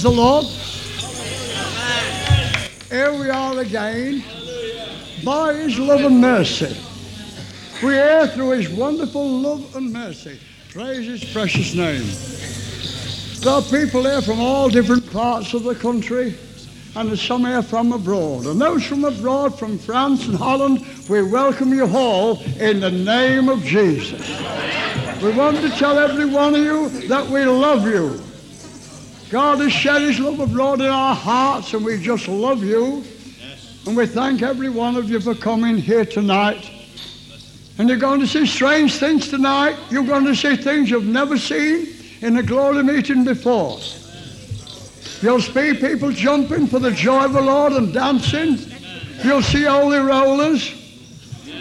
[0.00, 0.46] Praise the Lord.
[2.88, 4.24] Here we are again
[5.22, 6.74] by His love and mercy.
[7.82, 10.40] We are through His wonderful love and mercy.
[10.70, 12.06] Praise His precious name.
[13.42, 16.34] There are people here from all different parts of the country,
[16.96, 18.46] and there's some here from abroad.
[18.46, 23.50] And those from abroad, from France and Holland, we welcome you all in the name
[23.50, 24.26] of Jesus.
[25.20, 28.18] We want to tell every one of you that we love you.
[29.30, 33.04] God has shed his love abroad in our hearts, and we just love you.
[33.86, 36.68] And we thank every one of you for coming here tonight.
[37.78, 39.76] And you're going to see strange things tonight.
[39.88, 41.88] You're going to see things you've never seen
[42.20, 43.78] in a glory meeting before.
[45.22, 48.58] You'll see people jumping for the joy of the Lord and dancing.
[49.22, 50.74] You'll see holy rollers.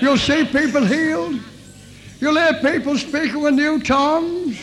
[0.02, 1.40] You'll see people healed.
[2.20, 4.60] You'll hear people speaking with new tongues.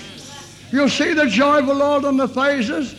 [0.73, 2.95] You'll see the joy of the Lord on their faces.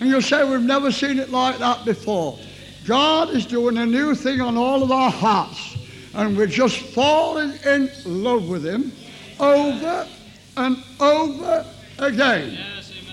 [0.00, 2.38] And you'll say, We've never seen it like that before.
[2.86, 5.78] God is doing a new thing on all of our hearts.
[6.12, 8.92] And we're just falling in love with Him
[9.40, 10.06] over
[10.56, 11.66] and over
[11.98, 12.58] again.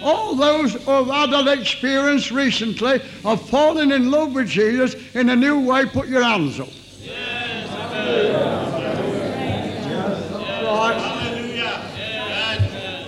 [0.01, 5.29] All those who have had that experience recently of falling in love with Jesus in
[5.29, 6.69] a new way, put your hands up.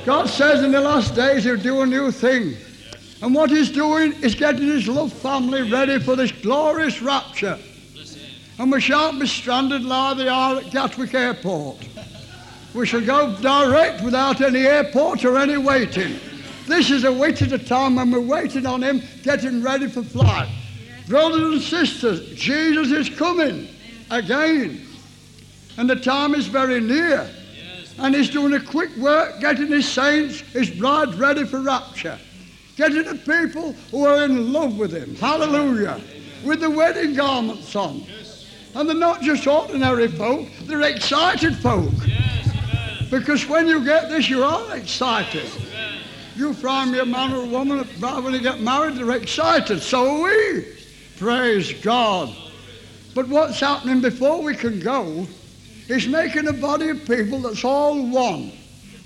[0.06, 2.56] God says in the last days he'll do a new thing.
[3.22, 7.58] And what he's doing is getting his love family ready for this glorious rapture.
[8.60, 11.78] And we shan't be stranded like they are at Gatwick Airport.
[12.74, 16.20] We shall go direct without any airport or any waiting.
[16.68, 20.04] This is a wait at a time when we're waiting on him, getting ready for
[20.04, 20.50] flight.
[21.08, 23.70] Brothers and sisters, Jesus is coming
[24.12, 24.86] again.
[25.78, 27.30] And the time is very near.
[28.00, 32.18] And he's doing a quick work getting his saints, his bride ready for rapture.
[32.76, 35.16] Getting the people who are in love with him.
[35.16, 36.02] Hallelujah.
[36.44, 38.04] With the wedding garments on.
[38.76, 41.92] And they're not just ordinary folk, they're excited folk.
[43.12, 45.48] Because when you get this, you are excited.
[46.36, 49.84] You find me a man or a woman, when you get married, they're excited.
[49.84, 50.66] So are we.
[51.18, 52.36] Praise God.
[53.14, 55.28] But what's happening before we can go
[55.88, 58.52] is making a body of people that's all one,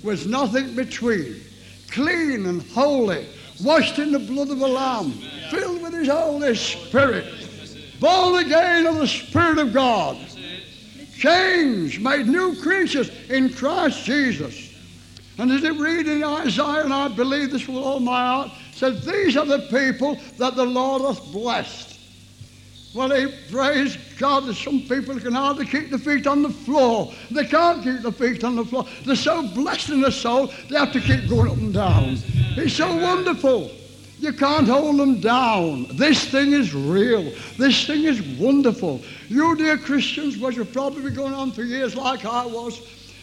[0.02, 1.40] with nothing between,
[1.90, 3.26] clean and holy,
[3.62, 5.12] washed in the blood of the Lamb,
[5.50, 7.26] filled with His Holy Spirit,
[8.00, 10.16] born again of the Spirit of God,
[11.16, 14.66] changed, made new creatures in Christ Jesus.
[15.38, 19.02] And as it read in Isaiah, and I believe this with all my heart, said,
[19.02, 21.87] These are the people that the Lord hath blessed.
[22.98, 27.14] Well, he, praise God, there's some people can hardly keep their feet on the floor.
[27.30, 28.86] They can't keep their feet on the floor.
[29.06, 32.18] They're so blessed in the soul, they have to keep going up and down.
[32.56, 33.70] It's so wonderful.
[34.18, 35.96] You can't hold them down.
[35.96, 37.32] This thing is real.
[37.56, 39.00] This thing is wonderful.
[39.28, 42.80] You, dear Christians, was you're probably going on for years like I was,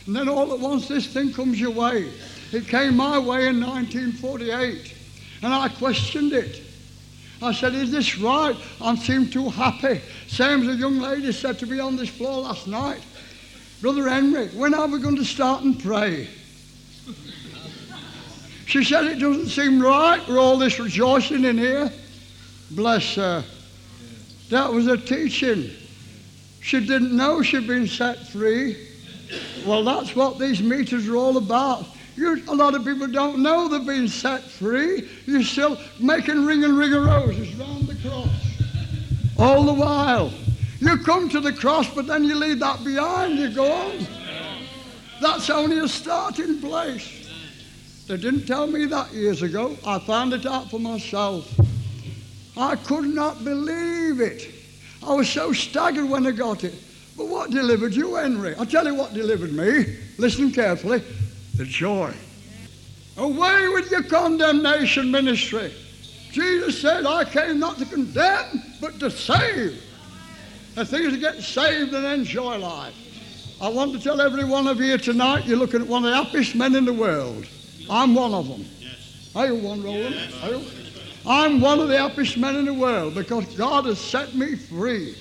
[0.08, 2.14] and then all at once this thing comes your way.
[2.54, 4.96] It came my way in 1948,
[5.42, 6.65] and I questioned it.
[7.42, 8.56] I said, Is this right?
[8.82, 10.02] I seem too happy.
[10.28, 13.02] Same as a young lady said to me on this floor last night.
[13.82, 16.28] Brother Henry, when are we going to start and pray?
[18.66, 21.92] She said, It doesn't seem right with all this rejoicing in here.
[22.72, 23.44] Bless her.
[24.50, 25.72] That was a teaching.
[26.62, 28.76] She didn't know she'd been set free.
[29.66, 31.86] Well, that's what these meters are all about.
[32.16, 35.10] You, a lot of people don't know they've been set free.
[35.26, 38.30] You're still making ring and ring of roses round the cross.
[39.38, 40.32] All the while.
[40.80, 43.38] You come to the cross, but then you leave that behind.
[43.38, 44.08] You go on.
[45.22, 47.30] That's only a starting place.
[48.08, 49.76] They didn't tell me that years ago.
[49.86, 51.52] I found it out for myself.
[52.56, 54.54] I could not believe it.
[55.06, 56.76] I was so staggered when I got it.
[57.18, 58.56] But what delivered you, Henry?
[58.56, 59.98] I'll tell you what delivered me.
[60.18, 61.04] Listen carefully
[61.58, 62.14] the joy.
[63.18, 65.74] Away with your condemnation ministry.
[66.32, 69.82] Jesus said, I came not to condemn, but to save.
[70.76, 72.94] The thing is to get saved and enjoy life.
[73.62, 76.24] I want to tell every one of you tonight, you're looking at one of the
[76.24, 77.46] happiest men in the world.
[77.90, 78.66] I'm one of them.
[78.80, 79.32] Yes.
[79.34, 80.14] Are you one, Roland?
[80.14, 81.22] Yes.
[81.26, 85.16] I'm one of the happiest men in the world because God has set me free.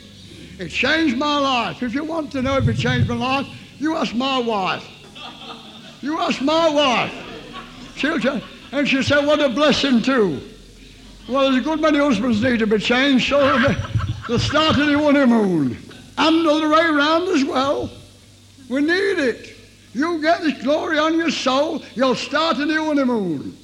[0.59, 1.83] It changed my life.
[1.83, 3.47] If you want to know if it changed my life,
[3.79, 4.85] you ask my wife.
[6.05, 7.15] You ask my wife.
[7.97, 8.39] She'll tell,
[8.73, 10.39] and she said, what a blessing too.
[11.27, 13.39] Well, there's a good many husbands need to be changed, so
[14.29, 15.79] the, start of the honeymoon.
[16.19, 17.91] And the other way around as well.
[18.69, 19.57] We need it.
[19.95, 23.57] You get this glory on your soul, you'll start a new honeymoon.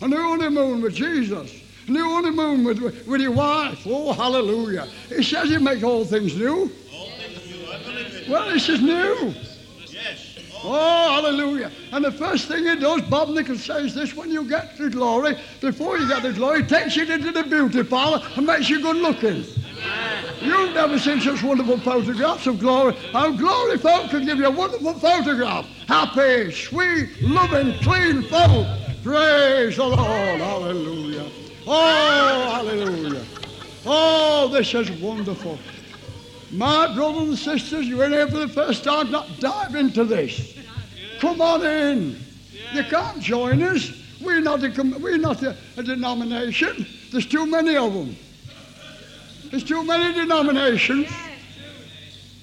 [0.00, 1.54] A new honeymoon with Jesus.
[1.86, 3.82] A New honeymoon with, with your wife.
[3.84, 4.86] Oh, hallelujah.
[5.10, 6.72] He says he makes all things new.
[8.26, 9.34] Well, this is new.
[10.64, 11.70] Oh, hallelujah.
[11.92, 15.36] And the first thing he does, Bob Nichols says this when you get to glory,
[15.60, 18.96] before you get to glory, takes you into the beauty parlor and makes you good
[18.96, 19.44] looking.
[20.40, 22.94] You've never seen such wonderful photographs of glory.
[23.12, 25.66] How glory folk can give you a wonderful photograph.
[25.86, 28.66] Happy, sweet, loving, clean folk.
[29.02, 30.40] Praise the Lord.
[30.40, 31.30] Hallelujah.
[31.66, 33.24] Oh, hallelujah.
[33.86, 35.58] Oh, this is wonderful.
[36.50, 40.58] My brothers and sisters, you're in here for the first time, not dive into this.
[41.20, 42.18] Come on in.
[42.72, 43.92] You can't join us.
[44.20, 46.86] We're not a, we're not a, a denomination.
[47.12, 48.16] There's too many of them.
[49.50, 51.08] There's too many denominations.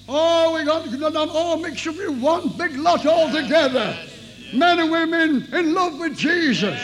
[0.07, 3.97] Oh, we got them oh, all mixed up in one big lot all together.
[4.53, 6.79] Men and women in love with Jesus.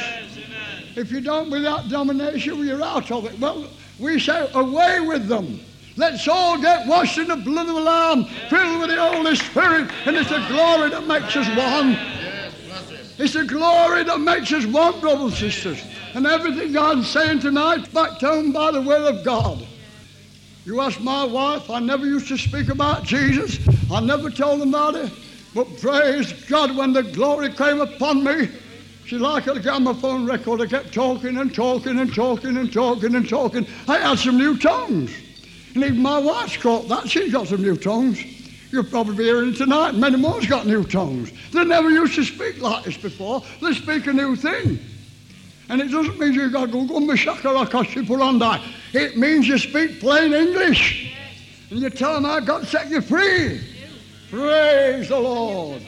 [0.96, 3.40] If you don't without that denomination, you're out of it.
[3.40, 3.68] Well,
[4.00, 5.62] we say away with them.
[5.98, 9.92] Let's all get washed in the blood of the Lamb, filled with the Holy Spirit,
[10.06, 11.98] and it's the glory that makes us one.
[13.18, 15.84] It's the glory that makes us one, brothers and sisters.
[16.14, 19.66] And everything God's saying tonight, backed home by the will of God.
[20.66, 23.60] You ask my wife, I never used to speak about Jesus.
[23.92, 25.12] I never told them about it.
[25.54, 28.50] But praise God, when the glory came upon me,
[29.06, 30.62] she like a gramophone record.
[30.62, 33.68] I kept talking and talking and talking and talking and talking.
[33.88, 35.12] I had some new tongues.
[35.76, 37.10] And even my wife's caught that.
[37.10, 38.24] She's got some new tongues.
[38.72, 39.96] You'll probably be hearing tonight.
[39.96, 41.32] Many more's got new tongues.
[41.52, 43.44] They never used to speak like this before.
[43.62, 44.80] They speak a new thing.
[45.70, 47.18] And it doesn't mean you've got to go gumba
[48.94, 51.14] It means you speak plain English.
[51.70, 53.62] And you tell them how God set you free.
[54.30, 55.82] Praise the Lord.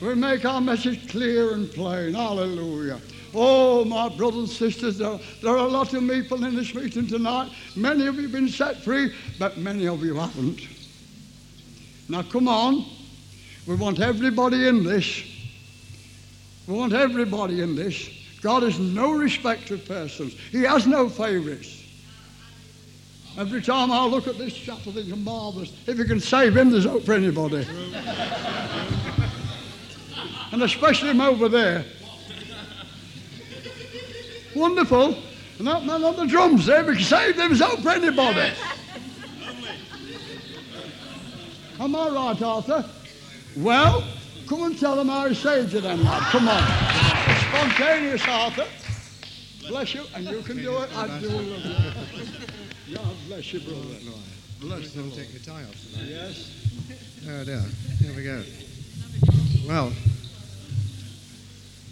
[0.00, 2.14] We make our message clear and plain.
[2.14, 3.00] Hallelujah.
[3.34, 7.06] Oh, my brothers and sisters, there, there, are a lot of people in this meeting
[7.06, 7.50] tonight.
[7.76, 10.60] Many of you have been set free, but many of you haven't.
[12.08, 12.84] Now, come on.
[13.66, 15.22] We want everybody in this.
[16.66, 18.08] We want everybody in this.
[18.40, 20.34] God is no respect of persons.
[20.50, 21.84] He has no favorites.
[23.36, 25.72] Every time I look at this chap, I think, marvellous.
[25.86, 27.66] If you can save him, there's hope for anybody.
[30.52, 31.84] and especially him over there.
[34.54, 35.16] Wonderful.
[35.58, 38.52] And that man on the drums there, we can save them, there's hope for anybody.
[41.80, 42.84] Am I right, Arthur?
[43.56, 44.04] Well,
[44.48, 46.22] come and tell them how he saved you then, lad.
[46.30, 46.62] Come on.
[47.28, 48.66] It's spontaneous, Arthur.
[49.68, 50.96] Bless you, and you can do it.
[50.96, 52.94] I do love you.
[52.94, 53.98] God bless you, brother.
[54.60, 55.10] Bless you.
[55.10, 56.08] Take your tie off tonight.
[56.08, 56.52] Yes.
[57.28, 57.62] Oh dear.
[58.00, 58.42] Here we go.
[59.66, 59.92] Well,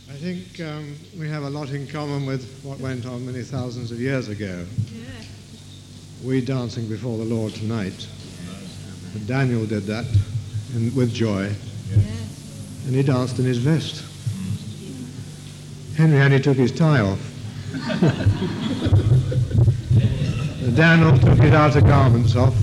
[0.08, 3.90] I think um, we have a lot in common with what went on many thousands
[3.90, 4.64] of years ago.
[4.94, 5.02] Yeah.
[6.22, 8.06] We dancing before the Lord tonight.
[9.14, 10.04] And Daniel did that
[10.74, 11.52] in, with joy.
[11.90, 11.98] Yeah.
[12.86, 14.04] And he danced in his vest.
[15.96, 17.18] Henry only took his tie off.
[20.76, 22.54] Daniel took his outer garments off.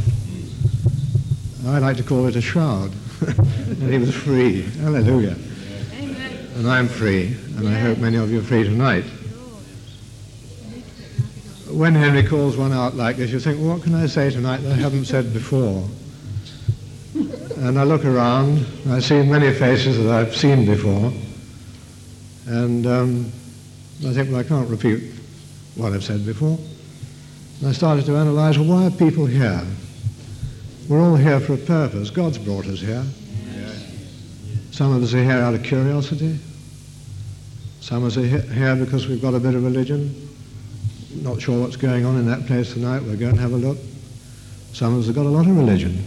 [1.68, 2.94] I like to call it a shroud.
[3.28, 4.62] and he was free.
[4.80, 5.36] Hallelujah
[6.56, 9.06] and I'm free, and I hope many of you are free tonight.
[11.70, 14.58] When Henry calls one out like this, you think, well, what can I say tonight
[14.58, 15.88] that I haven't said before?
[17.58, 21.12] And I look around, I see many faces that I've seen before,
[22.48, 23.32] and um,
[24.06, 25.12] I think, well, I can't repeat
[25.76, 26.60] what I've said before.
[27.60, 29.66] And I started to analyze, well, why are people here?
[30.90, 32.10] We're all here for a purpose.
[32.10, 33.04] God's brought us here.
[34.74, 36.40] Some of us are here out of curiosity.
[37.80, 40.28] Some of us are here because we've got a bit of religion.
[41.22, 43.04] Not sure what's going on in that place tonight.
[43.04, 43.78] We'll go and have a look.
[44.72, 46.04] Some of us have got a lot of religion.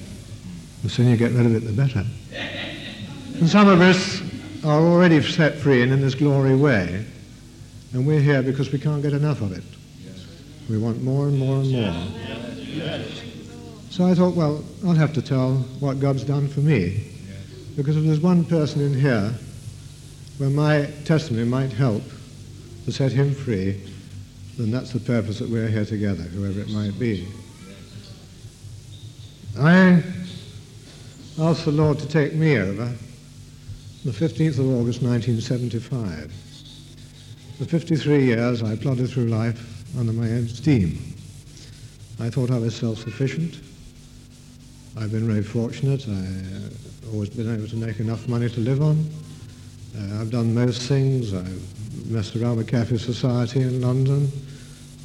[0.82, 2.04] The sooner you get rid of it, the better.
[3.38, 4.20] And some of us
[4.64, 7.04] are already set free and in this glory way.
[7.92, 9.62] And we're here because we can't get enough of it.
[10.68, 11.94] We want more and more and more.
[13.90, 17.12] So I thought, well, I'll have to tell what God's done for me.
[17.76, 19.34] Because if there's one person in here
[20.38, 22.02] where my testimony might help
[22.86, 23.80] to set him free,
[24.56, 27.28] then that's the purpose that we're here together, whoever it might be.
[29.58, 30.02] I
[31.38, 32.92] asked the Lord to take me over
[34.04, 36.32] the 15th of August 1975.
[37.58, 40.98] For 53 years I plodded through life under my own steam.
[42.20, 43.60] I thought I was self-sufficient.
[44.98, 46.06] I've been very fortunate.
[46.08, 49.08] I've uh, always been able to make enough money to live on.
[49.96, 51.32] Uh, I've done most things.
[51.32, 54.30] I've messed around with Cafe Society in London.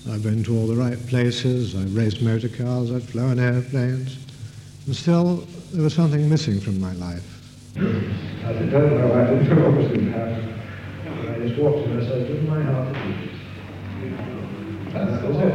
[0.10, 4.18] I've been to all the right places, I've raced motor cars, I've flown airplanes,
[4.88, 7.24] and still there was something missing from my life.
[7.76, 10.60] I don't know, I didn't know what was going to happen.
[11.30, 13.32] I just walked in and I said, give my heart to Jesus.
[14.94, 15.54] That was it.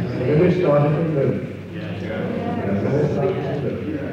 [0.00, 1.32] And then we started from there.
[1.32, 2.00] And
[2.86, 4.10] then we started from there.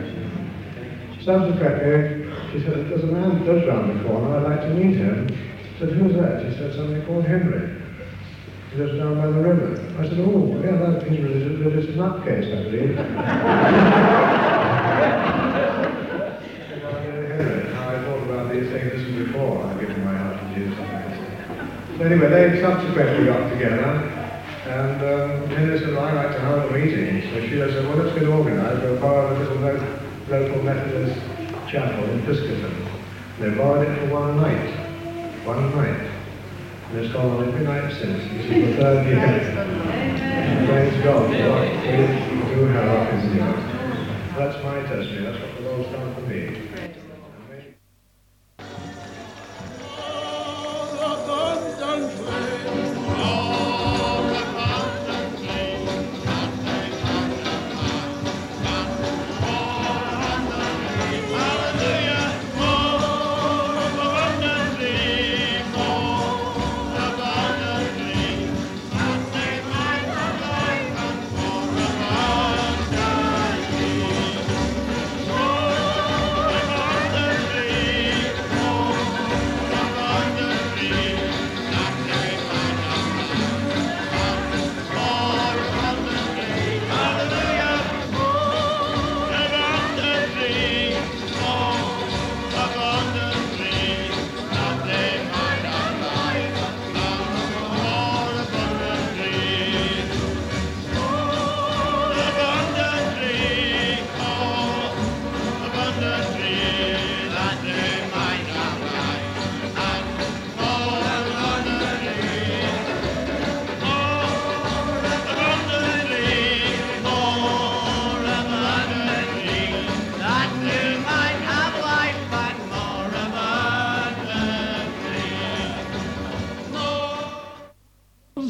[1.28, 4.96] Subsequently, she said, there's a man who lives round the corner, I'd like to meet
[4.96, 5.28] him.
[5.28, 6.40] I said, who's that?
[6.40, 7.84] She said, somebody called Henry.
[8.72, 9.76] He lives down by the river.
[10.00, 12.96] I said, oh, yeah, that he's religious, religious nutcase, I believe.
[17.76, 20.80] How I thought about before I'd given my heart to Jesus.
[22.00, 23.84] Anyway, they subsequently got together,
[24.64, 27.22] and um, Henry said, I'd like to have a meeting.
[27.34, 28.82] So Sheila said, well, let's get organised.
[28.82, 31.20] We'll borrow a little lo- local Methodist
[31.70, 32.88] chapel in Piscaton.
[33.40, 34.70] They borrowed it for one night.
[35.46, 36.12] One night.
[36.90, 38.24] And it's gone on every night since.
[38.32, 39.18] This is the third year.
[39.18, 41.30] And Praise God.
[41.30, 43.44] What we do have up in the
[44.38, 45.26] That's my testimony.
[45.26, 46.67] That's what the Lord's done for me.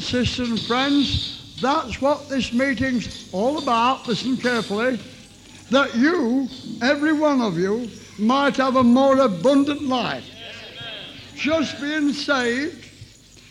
[0.08, 4.08] Sisters and friends, that's what this meeting's all about.
[4.08, 5.00] Listen carefully.
[5.70, 6.48] That you,
[6.82, 10.26] every one of you, might have a more abundant life.
[11.36, 12.88] Just being saved,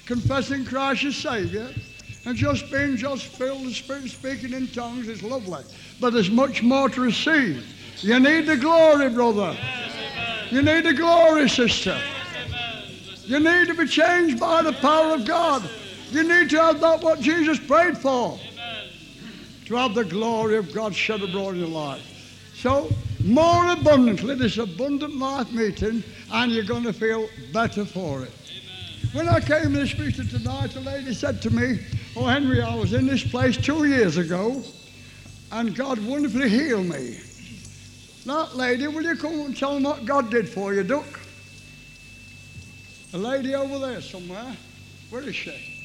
[0.07, 1.75] confessing Christ as Savior,
[2.25, 5.63] and just being just filled with Spirit speaking in tongues is lovely.
[6.01, 7.65] But there's much more to receive.
[8.01, 9.57] You need the glory, brother.
[10.51, 12.01] You need the glory, sister.
[13.25, 15.69] You need to be changed by the power of God.
[16.11, 18.39] You need to have that what Jesus prayed for.
[18.53, 18.89] Amen.
[19.67, 22.03] To have the glory of God shed abroad in your life.
[22.55, 22.91] So,
[23.25, 28.33] more abundantly, this abundant life meeting, and you're going to feel better for it.
[28.49, 29.11] Amen.
[29.13, 31.81] When I came this meeting tonight, a lady said to me,
[32.15, 34.63] Oh, Henry, I was in this place two years ago,
[35.53, 37.19] and God wonderfully healed me.
[38.25, 41.21] That lady, will you come and tell them what God did for you, Duck?
[43.13, 44.57] A lady over there somewhere.
[45.11, 45.75] Where is she?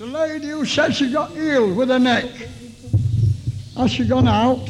[0.00, 2.24] The lady who said she got ill with her neck.
[3.76, 4.66] Has she gone out?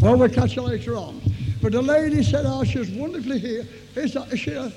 [0.00, 1.20] Well, we'll catch her later on.
[1.60, 3.66] But the lady said, oh, she was wonderfully healed.
[3.96, 4.70] Is she, uh,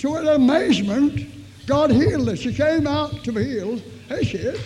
[0.00, 1.30] to her amazement,
[1.66, 2.36] God healed her.
[2.36, 3.80] She came out to be healed.
[4.08, 4.60] Here she is.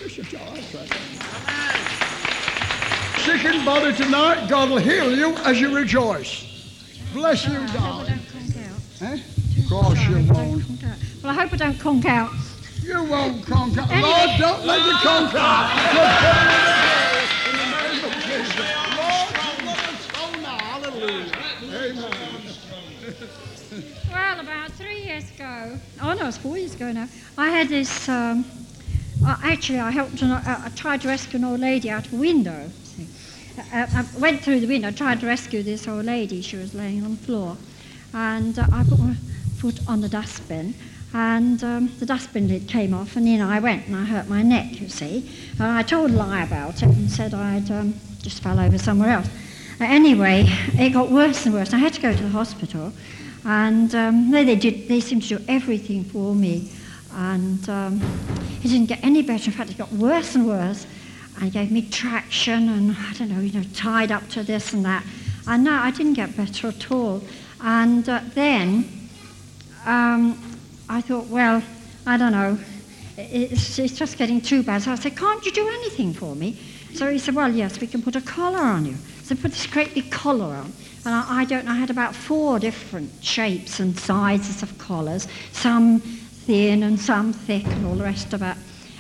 [3.25, 6.45] Sick in body tonight, God will heal you as you rejoice.
[7.13, 8.19] Bless you, darling.
[9.01, 9.21] Eh?
[9.59, 10.65] Of course you won't.
[11.23, 12.33] Well, I hope I don't conk out.
[12.93, 13.81] You won't conquer.
[13.89, 14.03] Anyway.
[14.03, 15.39] Lord, don't let you conquer.
[17.49, 18.69] In the name of Jesus.
[19.01, 19.29] Lord,
[19.65, 20.59] let us go now.
[20.59, 21.33] Hallelujah.
[21.73, 22.13] Amen.
[24.13, 28.11] Well, about three years ago, oh no, it's four years ago now, I had this,
[28.11, 28.45] um,
[29.25, 32.13] uh, actually I helped, an, uh, I tried to rescue an old lady out of
[32.13, 32.69] a window.
[33.73, 36.43] Uh, I went through the window, tried to rescue this old lady.
[36.43, 37.57] She was laying on the floor.
[38.13, 39.15] And uh, I put my
[39.57, 40.75] foot on the dustbin
[41.15, 44.43] and um, the dustbin lid came off, and in I went, and I hurt my
[44.43, 45.31] neck, you see.
[45.59, 49.29] And I told lie about it and said I'd um, just fell over somewhere else.
[49.81, 50.45] Uh, anyway,
[50.75, 51.73] it got worse and worse.
[51.75, 52.93] I had to go to the hospital,
[53.45, 56.71] and um, they, they, did, they seemed to do everything for me,
[57.15, 58.01] and um,
[58.63, 59.51] it didn't get any better.
[59.51, 60.87] In fact, it got worse and worse.
[61.41, 64.85] And gave me traction, and I don't know, you know, tied up to this and
[64.85, 65.05] that.
[65.47, 67.23] And no, I didn't get better at all.
[67.61, 68.85] And uh, then
[69.87, 70.52] um,
[70.93, 71.63] I thought, well,
[72.07, 72.59] I don't know.
[73.17, 74.83] it's, it's just getting too bad.
[74.83, 76.59] So I said, can't you do anything for me?
[76.93, 78.95] So he said, well, yes, we can put a collar on you.
[79.23, 80.71] So put this great big collar on.
[81.07, 85.29] And I, I don't know, I had about four different shapes and sizes of collars,
[85.53, 88.57] some thin and some thick and all the rest of it.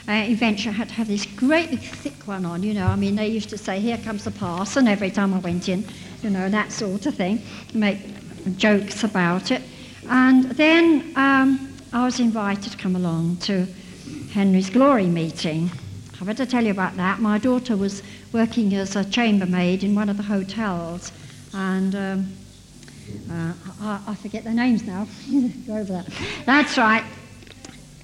[0.09, 2.87] Uh, eventually I had to have this great big thick one on, you know.
[2.87, 5.85] I mean, they used to say, here comes the parson every time I went in,
[6.23, 7.43] you know, that sort of thing,
[7.75, 7.99] make
[8.57, 9.61] jokes about it.
[10.09, 13.67] And then um, I was invited to come along to
[14.33, 15.71] Henry's Glory meeting.
[16.19, 17.19] I better tell you about that.
[17.21, 18.03] My daughter was
[18.33, 21.13] working as a chambermaid in one of the hotels,
[21.53, 22.33] and um,
[23.31, 23.53] uh,
[23.83, 25.07] I, I, forget their names now.
[25.67, 26.09] Go over that.
[26.47, 27.05] That's right.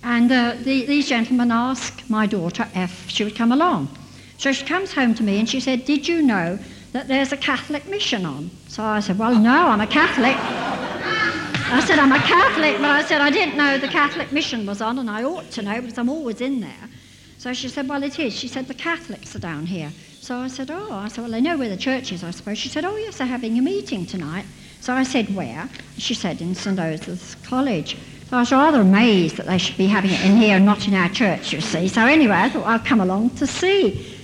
[0.03, 3.89] And uh, the, these gentlemen asked my daughter if she would come along.
[4.37, 6.59] So she comes home to me and she said, Did you know
[6.93, 8.51] that there's a Catholic mission on?
[8.69, 10.37] So I said, Well, no, I'm a Catholic.
[11.71, 14.81] I said, I'm a Catholic, but I said, I didn't know the Catholic mission was
[14.81, 16.89] on, and I ought to know because I'm always in there.
[17.37, 18.35] So she said, Well, it is.
[18.35, 19.93] She said, The Catholics are down here.
[20.21, 22.57] So I said, Oh, I said, Well, they know where the church is, I suppose.
[22.57, 24.47] She said, Oh, yes, they're having a meeting tonight.
[24.81, 25.69] So I said, Where?
[25.99, 26.79] She said, In St.
[26.79, 27.99] Osyth's College.
[28.31, 30.89] So I was rather amazed that they should be having it in here and not
[30.89, 31.87] in our church, you see.
[31.89, 34.17] So anyway, I thought I'll come along to see.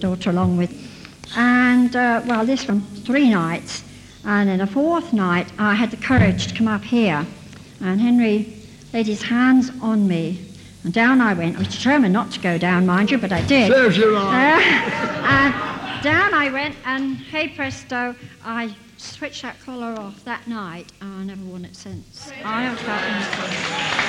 [0.00, 0.72] Daughter along with.
[1.34, 3.82] And, uh, well, this one, three nights.
[4.26, 7.26] And then a fourth night, I had the courage to come up here.
[7.80, 8.54] And Henry
[8.92, 10.40] laid his hands on me.
[10.82, 11.56] And down I went.
[11.56, 13.70] I was determined not to go down, mind you, but I did.
[13.70, 14.54] Serves you right.
[14.54, 20.92] Uh, and down I went, and hey presto, I switched that collar off that night,
[21.00, 22.30] and I never worn it since.
[22.44, 24.04] I have felt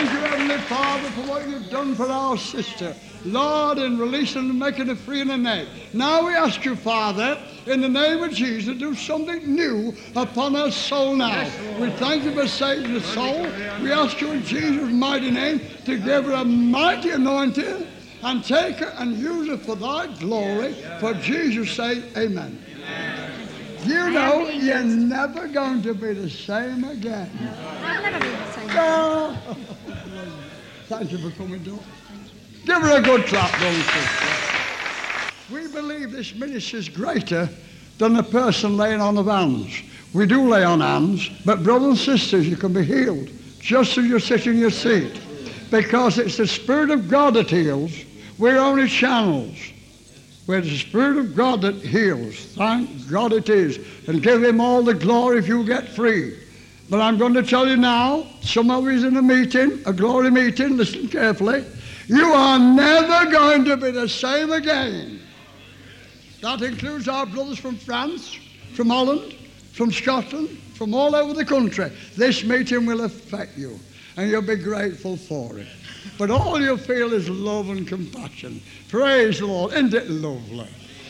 [0.00, 2.96] Thank you, Heavenly Father, for what you've done for our sister.
[3.24, 5.68] Lord, in releasing and making her free in the name.
[5.92, 10.70] Now we ask you, Father, in the name of Jesus, do something new upon her
[10.70, 11.44] soul now.
[11.78, 13.42] we thank you for saving the soul.
[13.82, 17.86] We ask you in Jesus' mighty name to give her a mighty anointing
[18.22, 20.74] and take her and use her for thy glory.
[21.00, 22.62] For Jesus' sake, amen.
[23.84, 27.30] You know you're never going to be the same again.
[27.82, 28.66] I'll never be the same.
[28.68, 28.74] No.
[28.76, 29.56] Ah.
[30.86, 31.80] Thank you for coming, Doc.
[32.66, 34.49] Give her a good clap, don't
[35.52, 37.48] We believe this ministry is greater
[37.98, 39.82] than the person laying on of hands.
[40.12, 44.06] We do lay on hands, but brothers and sisters, you can be healed just as
[44.06, 45.20] you're sitting in your seat.
[45.70, 47.92] Because it's the Spirit of God that heals.
[48.38, 49.56] We're only channels
[50.46, 52.36] where the Spirit of God that heals.
[52.56, 53.78] Thank God it is.
[54.08, 56.38] And give Him all the glory if you get free.
[56.88, 60.30] But I'm going to tell you now, some of you in a meeting, a glory
[60.30, 61.64] meeting, listen carefully.
[62.08, 65.19] You are never going to be the same again.
[66.40, 68.38] That includes our brothers from France,
[68.74, 69.34] from Holland,
[69.72, 71.92] from Scotland, from all over the country.
[72.16, 73.78] This meeting will affect you,
[74.16, 75.68] and you'll be grateful for it.
[76.16, 78.62] But all you feel is love and compassion.
[78.88, 79.72] Praise the Lord.
[79.72, 80.68] Isn't it lovely?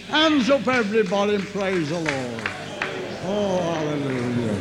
[0.09, 2.51] Hands up, everybody, and praise the Lord.
[3.25, 4.61] Oh, hallelujah.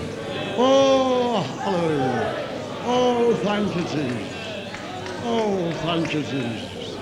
[0.58, 2.50] Oh, hallelujah.
[2.86, 4.40] Oh, thank you, Jesus.
[5.24, 6.96] Oh, thank you, Jesus.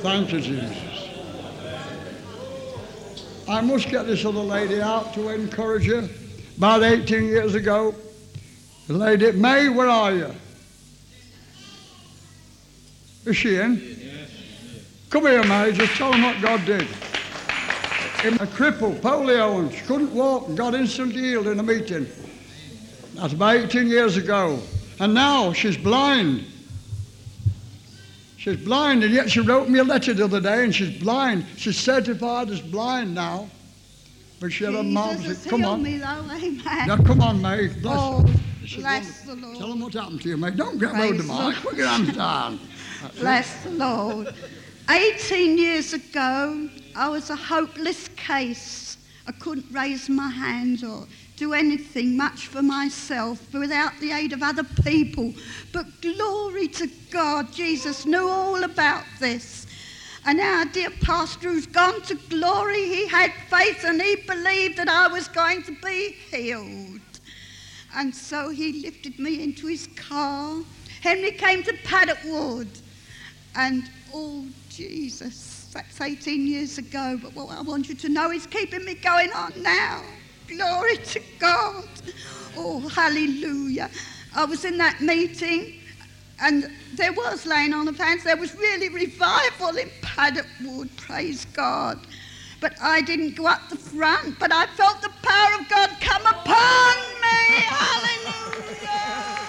[0.00, 0.91] Thank you, Jesus.
[3.52, 6.08] I must get this other lady out to encourage her.
[6.56, 7.94] About 18 years ago,
[8.86, 10.34] the lady, May, where are you?
[13.26, 13.98] Is she in?
[15.10, 16.82] Come here, May, Just tell them what God did.
[18.24, 22.06] A cripple, polio, and she couldn't walk and got instantly healed in a meeting.
[23.16, 24.60] That's about 18 years ago.
[24.98, 26.46] And now she's blind.
[28.42, 31.46] She's blind, and yet she wrote me a letter the other day, and she's blind.
[31.56, 33.48] She's certified as blind now.
[34.40, 35.16] But she had a mom.
[35.48, 35.80] Come on.
[35.80, 36.22] Me, though.
[36.86, 37.68] Now, come on, May.
[37.68, 38.28] Bless, oh,
[38.78, 39.58] bless the Lord.
[39.58, 40.50] Tell them what happened to you, May.
[40.50, 41.54] Don't get of the mic.
[41.62, 42.58] Put your hands down.
[43.20, 44.34] Bless the Lord.
[44.90, 48.96] 18 years ago, I was a hopeless case.
[49.28, 51.06] I couldn't raise my hands or
[51.42, 55.34] do anything much for myself without the aid of other people.
[55.72, 59.66] But glory to God, Jesus knew all about this.
[60.24, 64.88] And our dear pastor who's gone to glory, he had faith and he believed that
[64.88, 67.00] I was going to be healed.
[67.96, 70.62] And so he lifted me into his car.
[71.00, 72.70] Henry came to Paddock Wood.
[73.56, 78.46] And oh, Jesus, that's 18 years ago, but what I want you to know is
[78.46, 80.04] keeping me going on now.
[80.48, 81.84] Glory to God.
[82.56, 83.90] Oh, hallelujah.
[84.34, 85.80] I was in that meeting
[86.40, 88.24] and there was laying on of hands.
[88.24, 91.98] There was really revival in Paddock Wood, praise God.
[92.60, 96.26] But I didn't go up the front, but I felt the power of God come
[96.26, 97.62] upon me.
[97.66, 99.48] Hallelujah.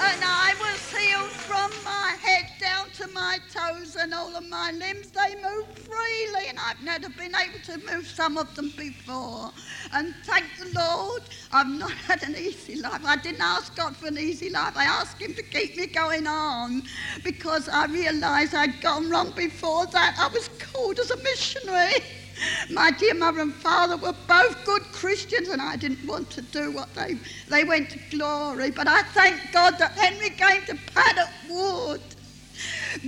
[0.00, 4.72] And I was healed from my head down to my toes and all of my
[4.72, 5.10] limbs.
[5.10, 9.52] They move freely, and I've never been able to move some of them before.
[9.92, 13.02] And thank the Lord, I've not had an easy life.
[13.04, 14.76] I didn't ask God for an easy life.
[14.76, 16.82] I asked Him to keep me going on
[17.24, 20.16] because I realised I'd gone wrong before that.
[20.18, 21.94] I was called as a missionary.
[22.70, 26.72] My dear mother and father were both good Christians, and I didn't want to do
[26.72, 27.14] what they
[27.48, 28.70] they went to glory.
[28.70, 32.00] But I thank God that Henry came to Paddock Wood.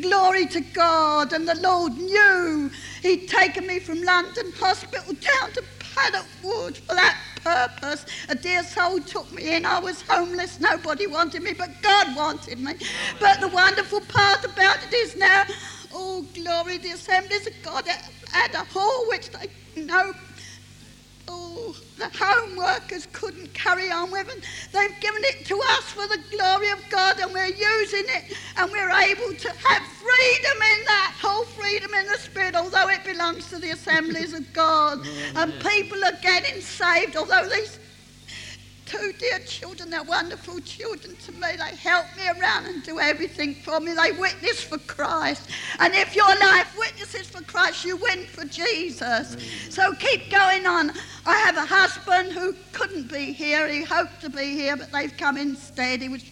[0.00, 2.70] Glory to God, and the Lord knew
[3.03, 8.07] He'd taken me from London Hospital down to Paddock Wood for that purpose.
[8.29, 9.64] A dear soul took me in.
[9.64, 10.61] I was homeless.
[10.61, 12.74] Nobody wanted me, but God wanted me.
[13.18, 15.44] But the wonderful part about it is now,
[15.92, 17.87] oh, glory, the assemblies of God
[18.31, 19.48] had a hall which they
[19.83, 20.12] know
[21.31, 26.07] oh, the home workers couldn't carry on with, and they've given it to us for
[26.09, 30.85] the glory of God, and we're using it, and we're able to have freedom in
[30.87, 34.99] that, whole freedom in the Spirit, although it belongs to the assemblies of God.
[35.03, 37.79] Oh, and people are getting saved, although these
[38.90, 41.48] two dear children, they're wonderful children to me.
[41.57, 43.94] They help me around and do everything for me.
[43.94, 45.48] They witness for Christ.
[45.79, 49.37] And if your life witnesses for Christ, you win for Jesus.
[49.68, 50.90] So keep going on.
[51.24, 53.68] I have a husband who couldn't be here.
[53.68, 56.03] He hoped to be here, but they've come instead.
[56.03, 56.24] He was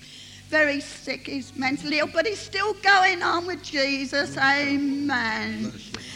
[0.48, 1.26] very sick.
[1.26, 4.36] He's mentally ill, but he's still going on with Jesus.
[4.36, 5.72] Amen.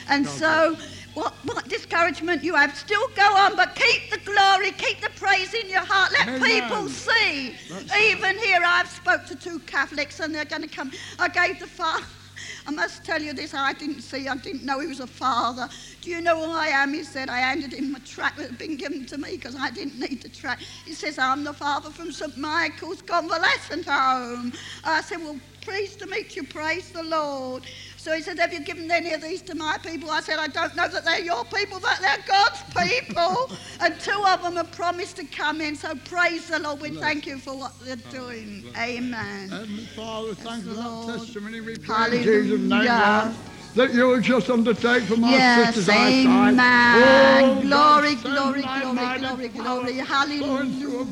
[0.09, 0.77] And so
[1.15, 2.77] what, what discouragement you have.
[2.77, 6.13] Still go on, but keep the glory, keep the praise in your heart.
[6.13, 6.63] Let Amen.
[6.63, 7.55] people see.
[7.69, 10.91] That's Even here, I've spoke to two Catholics, and they're going to come.
[11.19, 12.07] I gave the father.
[12.67, 15.69] I must tell you this, I didn't see, I didn't know he was a father.
[16.01, 16.93] Do you know who I am?
[16.93, 19.71] He said, I handed him a tract that had been given to me because I
[19.71, 20.63] didn't need the tract.
[20.85, 22.37] He says, I'm the father from St.
[22.37, 24.53] Michael's Convalescent Home.
[24.85, 27.65] I said, well, pleased to meet you, praise the Lord.
[28.03, 30.11] So he said, Have you given any of these to my people?
[30.11, 33.37] I said, I don't know that they're your people, but they're God's people.
[33.81, 35.77] and two of them have promised to come in.
[35.77, 36.81] So praise the Lord.
[36.81, 38.65] We thank you for what they're doing.
[38.77, 39.51] Amen.
[39.51, 43.37] Heavenly Father, thank you for that testimony we pray in Jesus' name, Lord,
[43.77, 46.27] that you will just undertake for my Yes, sisters eyesight.
[46.27, 46.95] amen.
[46.97, 50.03] Oh, Glory, glory, glory, glory, glory.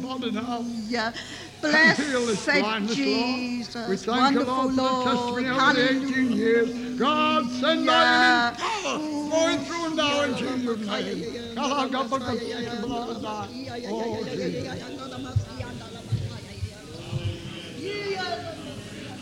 [0.03, 0.43] body now.
[0.43, 1.15] Hallelujah.
[1.61, 3.89] Blessed blindness, Jesus.
[3.89, 5.05] We thank Wonderful Lord, for the Lord.
[5.05, 6.37] testimony over the 18 Hallelujah.
[6.37, 6.99] years.
[6.99, 8.57] God, send Yeah.
[8.57, 11.57] power flowing through and now in Jesus' name.
[11.59, 13.21] Oh, Jesus.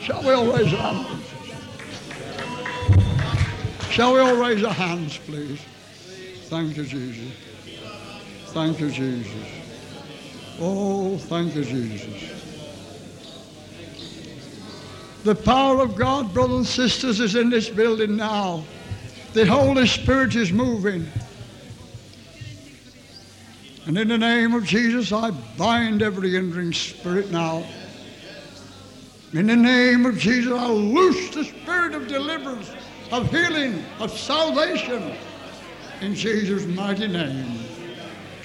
[0.01, 1.25] Shall we all raise our hands?
[3.91, 5.61] Shall we all raise our hands, please?
[6.49, 7.33] Thank you, Jesus.
[8.47, 9.58] Thank you, Jesus.
[10.61, 12.39] Oh, thank you, Jesus.
[15.25, 18.65] The power of God, brothers and sisters, is in this building now.
[19.35, 21.07] The Holy Spirit is moving.
[23.87, 27.65] And in the name of Jesus, I bind every hindering spirit now.
[29.33, 32.71] In the name of Jesus, I loose the spirit of deliverance,
[33.13, 35.15] of healing, of salvation.
[36.01, 37.58] In Jesus' mighty name.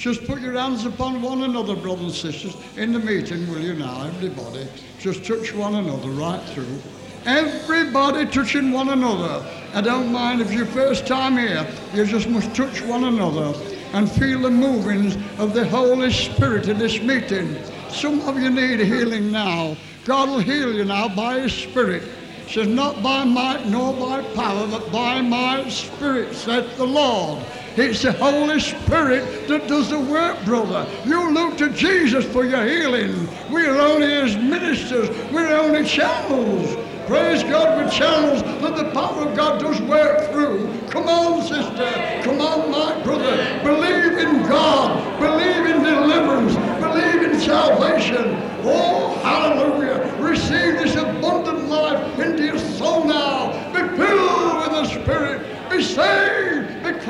[0.04, 3.74] Just put your hands upon one another, brothers and sisters, in the meeting, will you
[3.74, 4.68] now, everybody?
[5.00, 6.82] Just touch one another right through.
[7.26, 9.48] Everybody touching one another.
[9.74, 13.58] I don't mind if your first time here, you just must touch one another
[13.94, 17.56] and feel the movings of the Holy Spirit in this meeting.
[17.88, 19.78] Some of you need healing now.
[20.04, 22.04] God will heal you now by His Spirit.
[22.46, 27.42] It says, not by might nor by power, but by my Spirit, saith the Lord.
[27.76, 30.88] It's the Holy Spirit that does the work, brother.
[31.06, 33.28] You look to Jesus for your healing.
[33.50, 35.10] We're only His ministers.
[35.32, 36.78] We're only channels.
[37.08, 40.88] Praise God, we're channels that the power of God does work through.
[40.90, 42.22] Come on, sister.
[42.24, 43.36] Come on, my brother.
[43.64, 45.20] Believe in God.
[45.20, 46.54] Believe in deliverance.
[46.80, 48.40] Believe in salvation.
[48.66, 50.16] Oh, hallelujah.
[50.22, 53.52] Receive this abundant life into your soul now.
[53.74, 55.70] Be filled with the Spirit.
[55.72, 56.43] Be saved.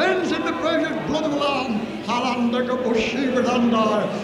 [0.04, 1.80] Be cleansed in the precious blood of the Lamb.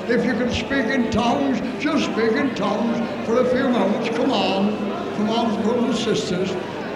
[0.09, 4.09] If you can speak in tongues, just speak in tongues for a few moments.
[4.09, 4.77] Come on.
[5.15, 6.49] Come on, brothers and sisters.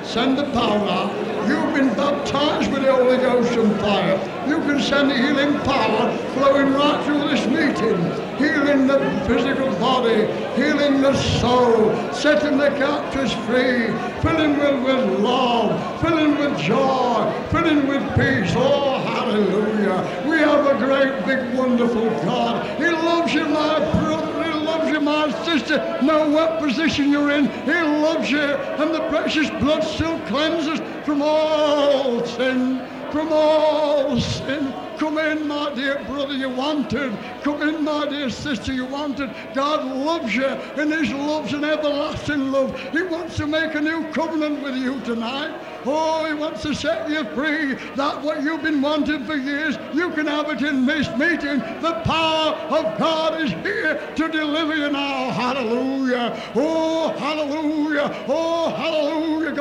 [0.04, 1.10] Send the power.
[1.48, 4.20] You've been baptized with the Holy Ghost and fire.
[4.50, 8.04] You can send the healing power flowing right through this meeting,
[8.38, 13.88] healing the physical body, healing the soul, setting the captives free,
[14.22, 17.23] filling with, with love, filling with joy,
[17.54, 18.52] filling with peace.
[18.58, 20.26] Oh, hallelujah.
[20.28, 22.66] We have a great, big, wonderful God.
[22.80, 24.44] He loves you, my brother.
[24.44, 25.78] He loves you, my sister.
[26.02, 27.46] No what position you're in.
[27.64, 34.74] He loves you, and the precious blood still cleanses from all sin, from all sin.
[34.98, 37.16] Come in, my dear brother, you wanted.
[37.44, 39.30] Come in, my dear sister, you wanted.
[39.54, 42.80] God loves you, and His love's an everlasting love.
[42.92, 45.54] He wants to make a new covenant with you tonight.
[45.86, 47.74] Oh, He wants to set you free.
[47.96, 51.60] That what you've been wanting for years, you can have it in this meeting.
[51.82, 55.32] The power of God is here to deliver you now.
[55.32, 56.42] Hallelujah.
[56.56, 58.26] Oh, hallelujah.
[58.30, 59.54] Oh, hallelujah.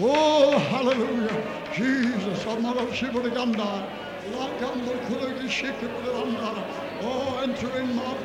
[0.00, 1.44] Oh, hallelujah.
[1.74, 2.46] Jesus.
[7.04, 8.16] Oh, enter in, my.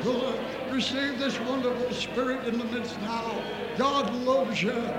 [0.70, 3.42] Receive this wonderful spirit in the midst now.
[3.76, 4.90] God loves you.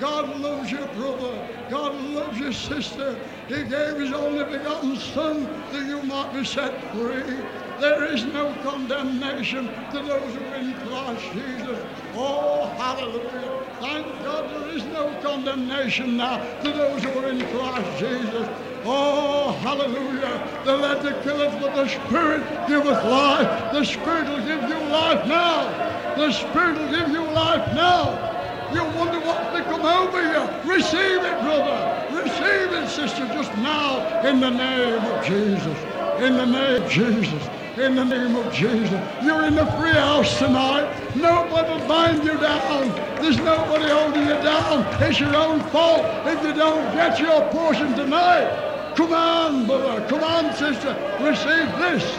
[0.00, 1.46] God loves your brother.
[1.70, 3.18] God loves your sister.
[3.48, 7.36] He gave his only begotten Son that you might be set free.
[7.80, 11.97] There is no condemnation to those who are in Christ Jesus.
[12.14, 13.58] Oh, hallelujah.
[13.80, 18.48] Thank God there is no condemnation now to those who are in Christ Jesus.
[18.84, 20.42] Oh, hallelujah.
[20.64, 23.72] The letter killeth, but the Spirit giveth life.
[23.72, 25.86] The Spirit will give you life now.
[26.16, 28.26] The Spirit will give you life now.
[28.68, 30.50] You wonder what's become over you.
[30.64, 32.06] Receive it, brother.
[32.08, 35.86] Receive it, sister, just now in the name of Jesus.
[36.18, 37.50] In the name of Jesus.
[37.78, 39.00] In the name of Jesus.
[39.22, 40.90] You're in the free house tonight.
[41.14, 42.90] Nobody will bind you down.
[43.20, 44.84] There's nobody holding you down.
[45.00, 48.94] It's your own fault if you don't get your portion tonight.
[48.96, 50.04] Come on, brother.
[50.08, 50.96] Come on, sister.
[51.20, 52.18] Receive this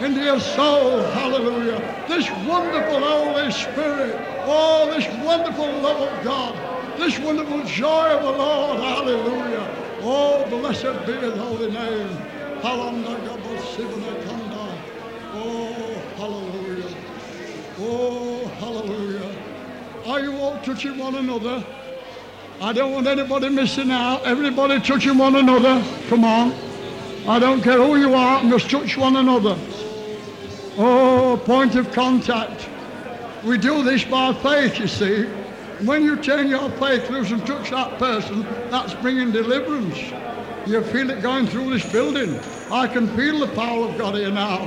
[0.00, 1.02] into your soul.
[1.10, 1.82] Hallelujah.
[2.06, 4.14] This wonderful Holy Spirit.
[4.46, 7.00] Oh, this wonderful love of God.
[7.00, 8.78] This wonderful joy of the Lord.
[8.78, 9.68] Hallelujah.
[10.00, 12.16] Oh, blessed be his holy name.
[15.34, 16.94] Oh, hallelujah.
[17.84, 19.36] Oh, hallelujah.
[20.06, 21.64] Are you all touching one another?
[22.60, 24.24] I don't want anybody missing out.
[24.24, 25.84] Everybody touching one another.
[26.08, 26.54] Come on.
[27.26, 29.56] I don't care who you are, just touch one another.
[30.76, 32.68] Oh, point of contact.
[33.44, 35.24] We do this by faith, you see.
[35.84, 39.98] When you turn your faith loose and touch that person, that's bringing deliverance.
[40.66, 42.38] You feel it going through this building.
[42.70, 44.62] I can feel the power of God here now.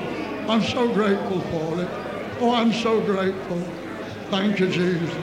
[0.50, 2.05] I'm so grateful for it.
[2.42, 3.62] Oh, I'm so grateful.
[4.30, 5.14] Thank you, Jesus.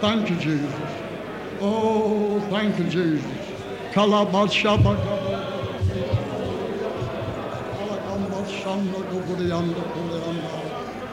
[0.00, 0.74] Thank you, Jesus.
[1.60, 3.24] Oh, thank you, Jesus.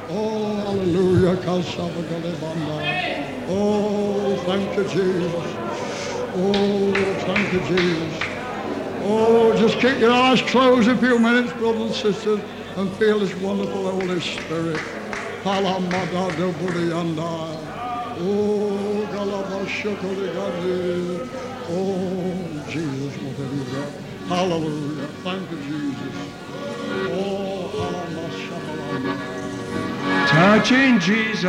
[0.10, 1.38] Oh, hallelujah.
[3.48, 5.58] Oh, thank you, Jesus.
[6.36, 6.94] Oh,
[7.26, 8.24] thank you, Jesus.
[9.04, 12.40] Oh, just keep your eyes closed a few minutes, brothers and sisters,
[12.76, 15.01] and feel this wonderful Holy Spirit.
[21.68, 23.90] Oh, Jesus, what you got?
[24.28, 25.08] Hallelujah.
[25.24, 26.16] Thank you, Jesus.
[27.10, 29.18] Oh, hallelujah.
[30.28, 31.44] Touching Jesus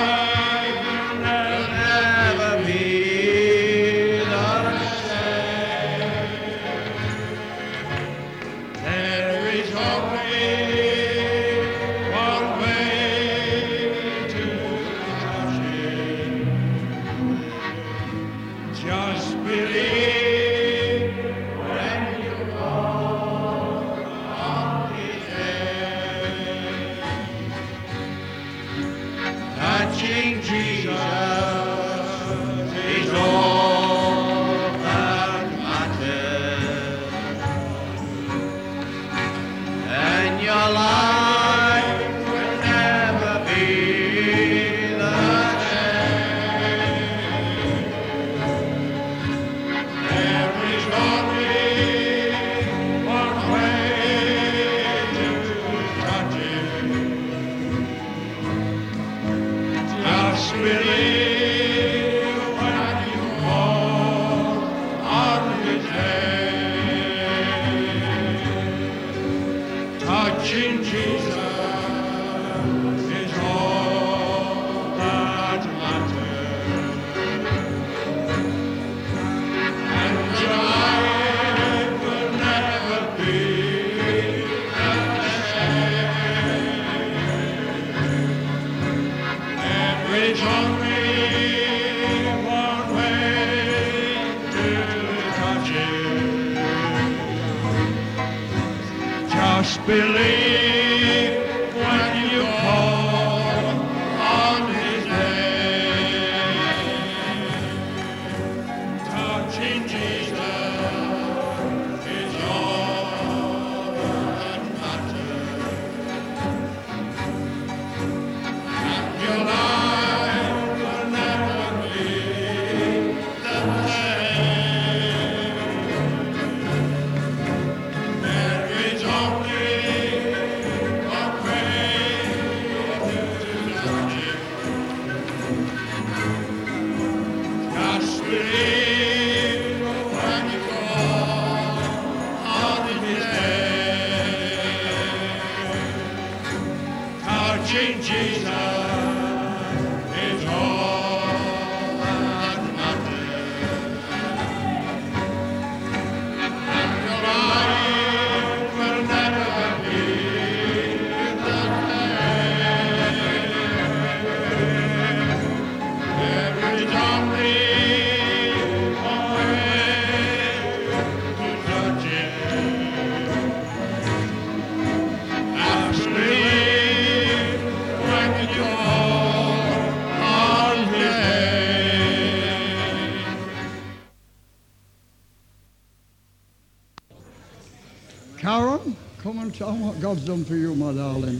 [190.03, 191.39] God's done for you, my darling.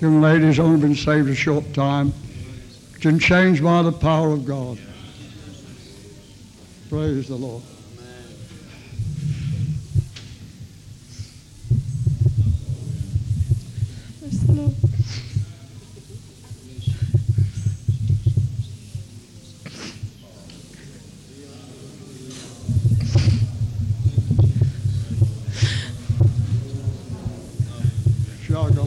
[0.00, 2.14] Young lady's only been saved a short time.
[3.02, 4.78] Been changed by the power of God.
[6.88, 7.62] Praise the Lord.
[28.48, 28.80] Golianda,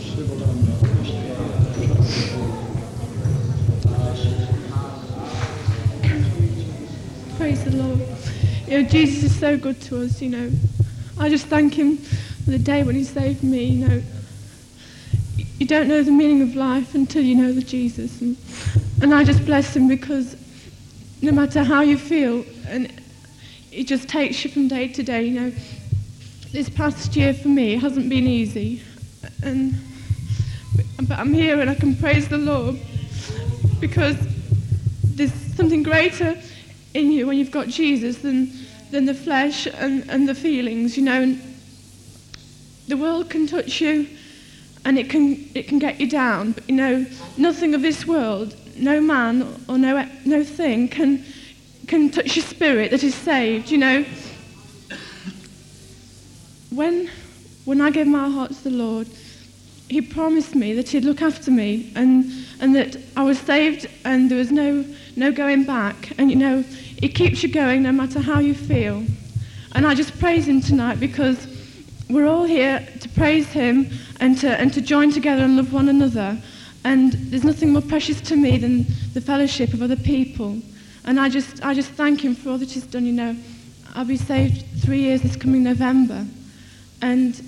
[0.00, 0.56] Sibalanda.
[7.36, 8.00] Praise the Lord.
[8.66, 10.50] You know, Jesus is so good to us, you know.
[11.18, 14.02] I just thank him for the day when he saved me, you know.
[15.58, 18.22] You don't know the meaning of life until you know the Jesus.
[18.22, 18.38] And,
[19.02, 20.34] and I just bless him because
[21.20, 22.90] no matter how you feel, and
[23.72, 25.52] it just takes you from day to day, you know.
[26.52, 28.82] This past year for me hasn't been easy.
[29.42, 29.74] And
[31.08, 32.78] but I'm here and I can praise the Lord
[33.80, 34.16] because
[35.02, 36.40] there's something greater
[36.94, 38.50] in you when you've got Jesus than,
[38.90, 41.36] than the flesh and, and the feelings, you know.
[42.88, 44.08] The world can touch you
[44.84, 47.06] and it can, it can get you down, but you know,
[47.36, 51.24] nothing of this world, no man or no, no thing can,
[51.90, 54.04] can touch your spirit that is saved, you know.
[56.70, 57.10] When,
[57.64, 59.08] when I gave my heart to the Lord,
[59.88, 62.30] he promised me that he'd look after me and,
[62.60, 64.84] and that I was saved and there was no,
[65.16, 66.12] no going back.
[66.16, 66.64] And you know,
[67.02, 69.04] it keeps you going no matter how you feel.
[69.72, 71.44] And I just praise him tonight because
[72.08, 75.88] we're all here to praise him and to, and to join together and love one
[75.88, 76.38] another.
[76.84, 80.62] And there's nothing more precious to me than the fellowship of other people.
[81.04, 83.04] And I just, I just thank him for all that he's done.
[83.06, 83.36] You know,
[83.94, 86.26] I'll be saved three years this coming November.
[87.02, 87.40] And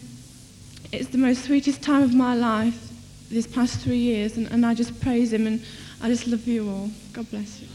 [0.92, 2.90] it's the most sweetest time of my life
[3.30, 4.36] this past three years.
[4.36, 5.64] And, and I just praise him and
[6.02, 6.90] I just love you all.
[7.12, 7.68] God bless you.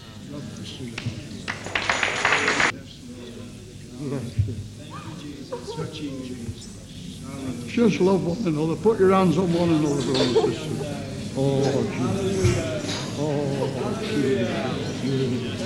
[7.67, 8.75] Just love one another.
[8.75, 11.33] Put your hands on one another, brothers and sisters.
[11.37, 13.17] Oh, Jesus.
[13.19, 13.99] Oh,
[15.01, 15.56] Jesus.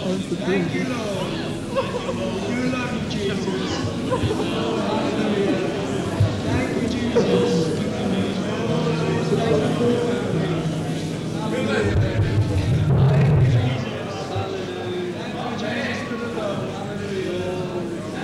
[0.00, 1.32] Thank you, Lord.
[2.48, 3.70] You love you, Jesus.
[6.44, 7.78] Thank you, Jesus.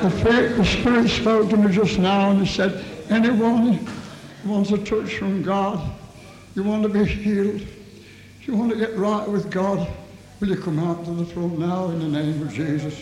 [0.05, 3.85] The, Spirit spoke to me just now and he said, anyone
[4.45, 5.81] wants a touch from God,
[6.55, 7.67] you want to be healed,
[8.43, 9.89] you want to get right with God,
[10.41, 13.01] will you come out to the front now in the name of Jesus?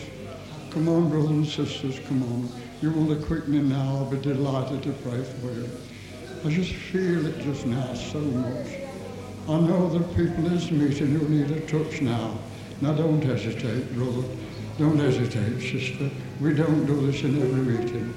[0.71, 2.49] Come on, brothers and sisters, come on.
[2.81, 5.69] You want a quickening now, I'll be delighted to pray for you.
[6.45, 8.67] I just feel it just now so much.
[9.47, 12.37] I know there are people in this meeting who need a touch now.
[12.81, 14.27] Now don't hesitate, brother.
[14.77, 16.09] Don't hesitate, sister.
[16.41, 18.13] We don't do this in every meeting.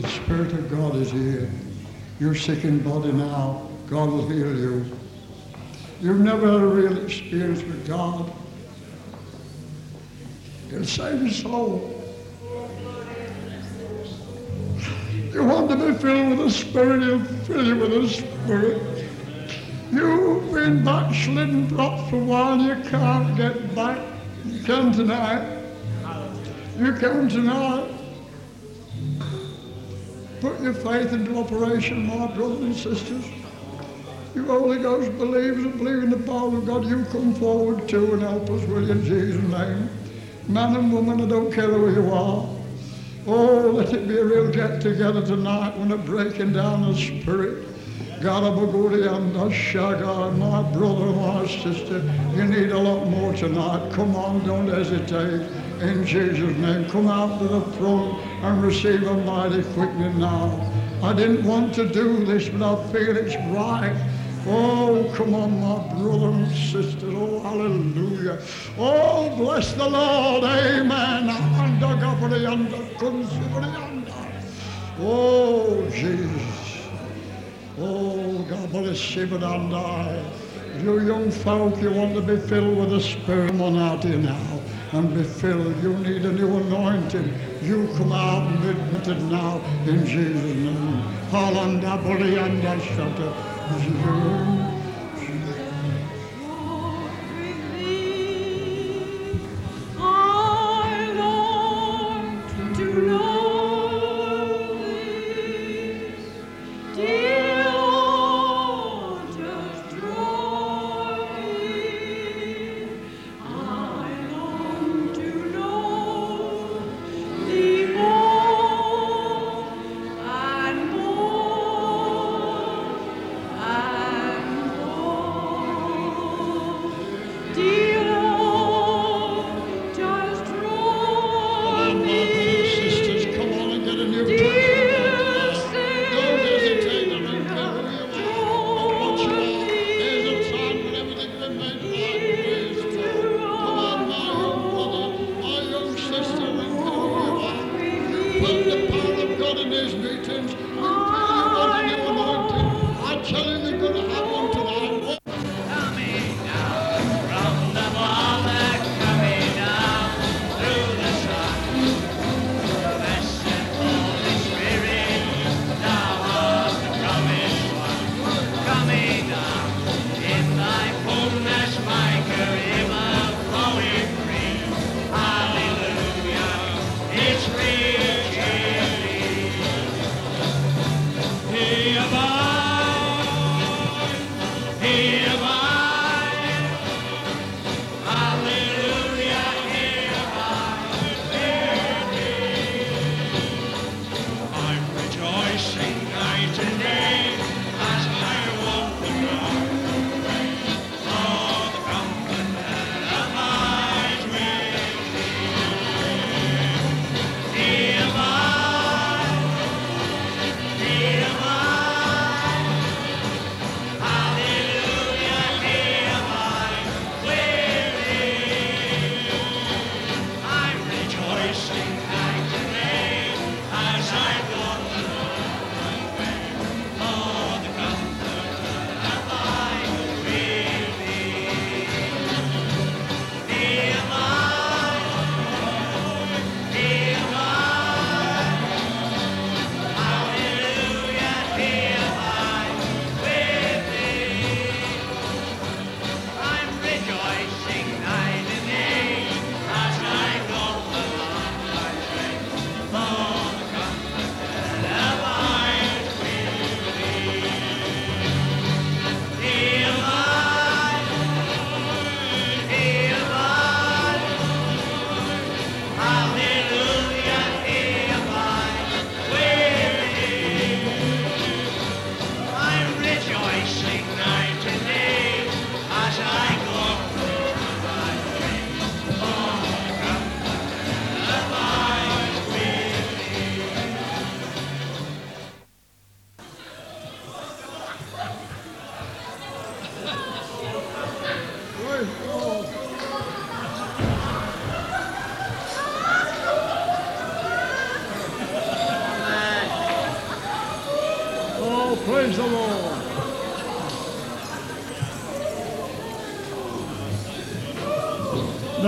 [0.00, 1.50] The Spirit of God is here.
[2.18, 3.68] You're sick in body now.
[3.86, 4.98] God will heal you.
[6.00, 8.32] You've never had a real experience with God.
[10.70, 11.96] He'll save your soul.
[15.32, 19.06] You want to be filled with the Spirit, you'll fill you with the Spirit.
[19.92, 23.98] You've been backslidden for a while, you can't get back.
[24.44, 25.62] You come tonight.
[26.78, 27.92] You come tonight.
[30.40, 33.39] Put your faith into operation, my brothers and sisters.
[34.34, 38.12] You Holy Ghost believers and believe in the power of God, you come forward too
[38.12, 39.90] and help us, will you, in Jesus' name.
[40.46, 42.48] Man and woman, I don't care who you are.
[43.26, 47.66] Oh, let it be a real get together tonight when a breaking down the spirit.
[48.22, 51.98] God of and Shagar, my brother, my sister,
[52.34, 53.90] you need a lot more tonight.
[53.92, 55.40] Come on, don't hesitate.
[55.80, 60.70] In Jesus' name, come out to the front and receive a mighty quickening now.
[61.02, 63.96] I didn't want to do this, but I feel it's right.
[64.46, 67.06] Oh, come on, my brother and sister.
[67.10, 68.40] Oh, hallelujah.
[68.78, 70.44] Oh, bless the Lord.
[70.44, 71.28] Amen.
[75.00, 76.88] Oh, Jesus.
[77.78, 79.70] Oh, God bless you, but I'm.
[80.84, 84.18] You young folk, you want to be filled with the Spirit, come on out here
[84.18, 84.60] now
[84.92, 85.82] and be filled.
[85.82, 87.34] You need a new anointing.
[87.62, 91.02] You come out and be anointed now in Jesus' name.
[91.30, 93.49] Halanda Bolianda Shata.
[93.72, 94.79] I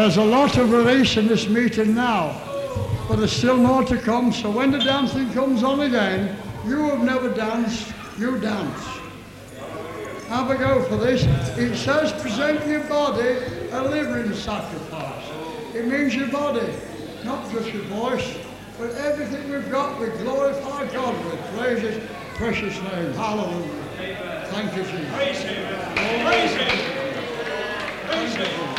[0.03, 2.37] There's a lot of release in this meeting now,
[3.09, 4.33] but there's still more to come.
[4.33, 6.37] So when the dancing comes on again,
[6.67, 8.83] you have never danced, you dance.
[10.27, 11.23] Have a go for this.
[11.57, 13.39] It says present your body
[13.71, 15.25] a living sacrifice.
[15.73, 16.75] It means your body,
[17.23, 18.37] not just your voice,
[18.81, 21.41] but everything we've got we glorify God with.
[21.57, 22.03] Praise His
[22.35, 23.13] precious name.
[23.13, 24.49] Hallelujah.
[24.51, 25.15] Thank you, Jesus.
[25.15, 25.65] Praise him.
[26.27, 26.89] Praise him.
[28.09, 28.73] Praise him.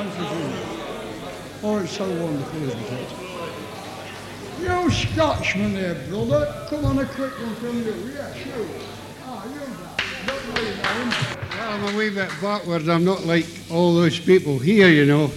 [0.00, 3.10] Oh, you, Oh, it's so wonderful, isn't it?
[4.60, 6.66] You Scotchman there, brother.
[6.70, 8.12] Come on, a quick one from you.
[8.14, 8.68] Yes, you.
[9.24, 10.02] Ah, you, Brad.
[10.24, 11.10] Don't know your name.
[11.50, 12.88] Well, I'm a wee bit backward.
[12.88, 15.32] I'm not like all those people here, you know.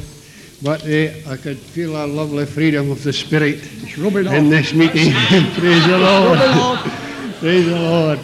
[0.62, 4.45] But uh, I could feel a lovely freedom of the spirit Just rub it in
[4.45, 4.49] off.
[4.51, 5.12] this meeting.
[5.55, 6.39] Praise the Lord.
[7.39, 8.20] Praise the Lord.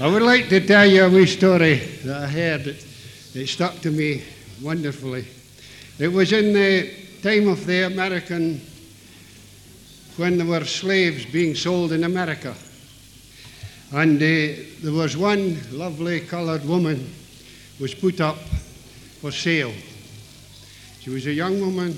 [0.00, 2.66] I would like to tell you a wee story that I heard.
[2.66, 2.84] It,
[3.34, 4.22] it stuck to me
[4.62, 5.26] wonderfully.
[5.98, 6.90] It was in the
[7.22, 8.60] time of the American,
[10.16, 12.54] when there were slaves being sold in America.
[13.92, 17.12] And uh, there was one lovely coloured woman
[17.80, 18.36] was put up
[19.20, 19.72] for sale.
[21.00, 21.96] She was a young woman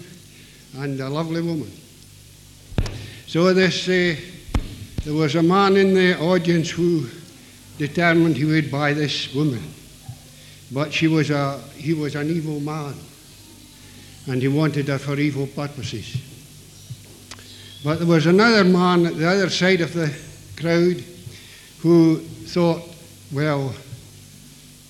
[0.78, 1.70] and a lovely woman.
[3.26, 4.16] So this, uh,
[5.04, 7.08] there was a man in the audience who
[7.78, 9.62] determined he would buy this woman.
[10.72, 12.94] But she was a, he was an evil man,
[14.26, 16.16] and he wanted her for evil purposes.
[17.84, 20.12] But there was another man at the other side of the
[20.56, 21.04] crowd
[21.80, 22.82] who thought,
[23.32, 23.74] well,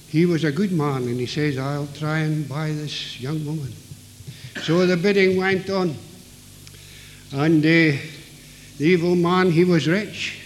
[0.08, 3.72] he was a good man, and he says, I'll try and buy this young woman.
[4.62, 5.94] So the bidding went on,
[7.32, 7.98] and uh,
[8.78, 10.38] the evil man, he was rich,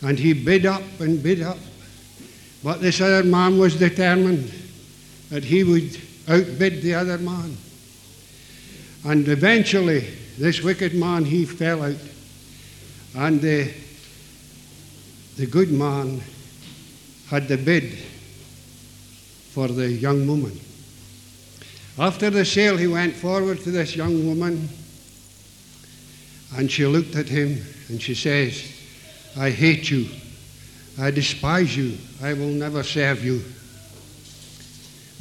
[0.00, 1.58] and he bid up and bid up.
[2.64, 4.50] But this other man was determined
[5.28, 7.58] that he would outbid the other man.
[9.04, 10.08] And eventually,
[10.38, 11.96] this wicked man, he fell out.
[13.14, 13.70] And the,
[15.36, 16.22] the good man
[17.28, 17.98] had the bid
[19.50, 20.58] for the young woman.
[21.98, 24.70] After the sale, he went forward to this young woman
[26.56, 28.64] and she looked at him and she says,
[29.36, 30.08] I hate you.
[30.98, 31.98] I despise you.
[32.22, 33.42] I will never serve you.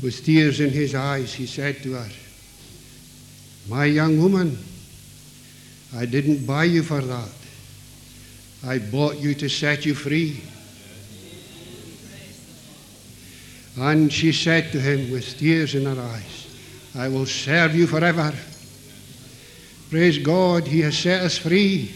[0.03, 2.09] With tears in his eyes, he said to her,
[3.69, 4.57] My young woman,
[5.95, 7.29] I didn't buy you for that.
[8.65, 10.43] I bought you to set you free.
[13.79, 16.43] And she said to him with tears in her eyes,
[16.95, 18.33] I will serve you forever.
[19.89, 21.93] Praise God, He has set us free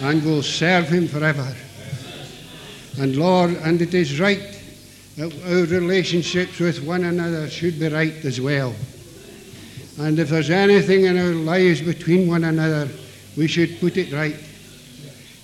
[0.00, 1.54] and will serve Him forever.
[2.98, 4.60] And Lord, and it is right
[5.16, 8.74] that our relationships with one another should be right as well.
[9.98, 12.88] And if there's anything in our lives between one another,
[13.36, 14.36] we should put it right.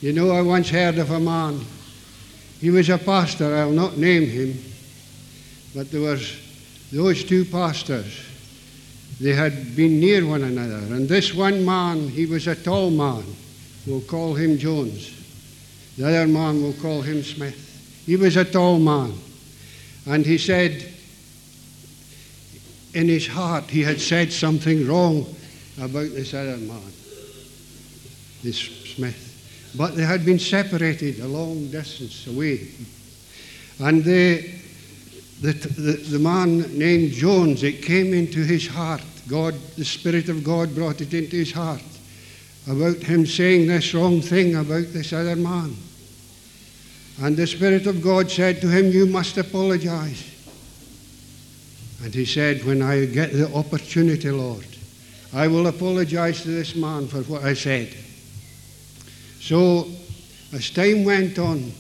[0.01, 1.61] You know, I once heard of a man.
[2.61, 4.59] He was a pastor, I'll not name him,
[5.75, 6.41] but there was
[6.93, 8.21] those two pastors.
[9.21, 10.95] They had been near one another.
[10.95, 13.25] And this one man, he was a tall man.
[13.87, 15.24] We'll call him Jones.
[15.97, 18.03] The other man, we'll call him Smith.
[18.05, 19.15] He was a tall man.
[20.07, 20.93] And he said,
[22.93, 25.27] in his heart, he had said something wrong
[25.79, 26.93] about this other man,
[28.43, 29.73] this Smith.
[29.77, 32.69] But they had been separated a long distance away.
[33.81, 34.51] And the,
[35.41, 39.03] the, the, the man named Jones, it came into his heart.
[39.29, 41.83] God, the Spirit of God brought it into his heart
[42.67, 45.77] about him saying this wrong thing about this other man.
[47.23, 50.31] And the Spirit of God said to him, You must apologize.
[52.03, 54.67] And he said, When I get the opportunity, Lord,
[55.33, 57.95] I will apologize to this man for what I said.
[59.41, 59.89] So,
[60.53, 61.73] as time went on,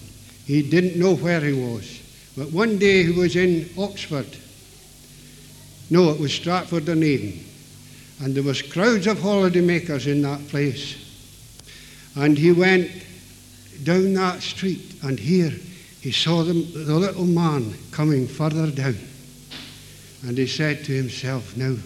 [0.44, 2.00] he didn't know where he was.
[2.36, 4.36] But one day he was in Oxford.
[5.90, 7.44] No, it was Stratford on Avon.
[8.20, 10.96] And there was crowds of holidaymakers in that place.
[12.16, 12.90] And he went
[13.82, 15.52] down that street, and here
[16.00, 18.96] he saw the, the little man coming further down.
[20.26, 21.76] And he said to himself, Now,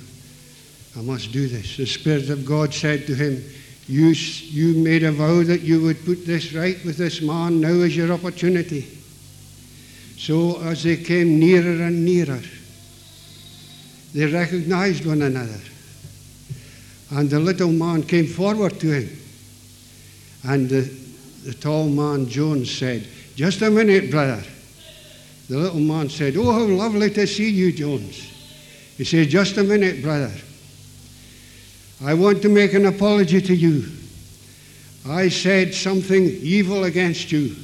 [0.97, 1.77] I must do this.
[1.77, 3.43] The Spirit of God said to him,
[3.89, 7.61] you, you made a vow that you would put this right with this man.
[7.61, 8.87] Now is your opportunity.
[10.19, 12.43] So as they came nearer and nearer,
[14.13, 15.61] they recognized one another.
[17.11, 19.19] And the little man came forward to him.
[20.45, 20.83] And the,
[21.45, 24.43] the tall man, Jones, said, Just a minute, brother.
[25.49, 28.33] The little man said, Oh, how lovely to see you, Jones.
[28.97, 30.33] He said, Just a minute, brother.
[32.05, 33.85] I want to make an apology to you.
[35.09, 37.57] I said something evil against you.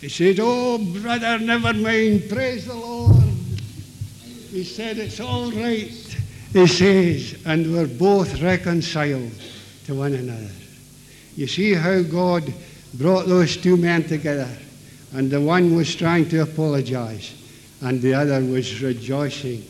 [0.00, 2.28] He said, Oh, brother, never mind.
[2.30, 3.16] Praise the Lord.
[4.50, 5.92] He said, It's all right.
[6.52, 9.30] He says, and we're both reconciled
[9.86, 10.50] to one another.
[11.36, 12.52] You see how God
[12.94, 14.48] brought those two men together,
[15.12, 17.34] and the one was trying to apologize,
[17.82, 19.64] and the other was rejoicing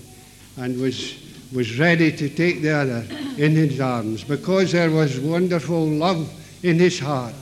[0.56, 1.22] and was,
[1.52, 3.04] was ready to take the other
[3.36, 7.34] in his arms because there was wonderful love in his heart.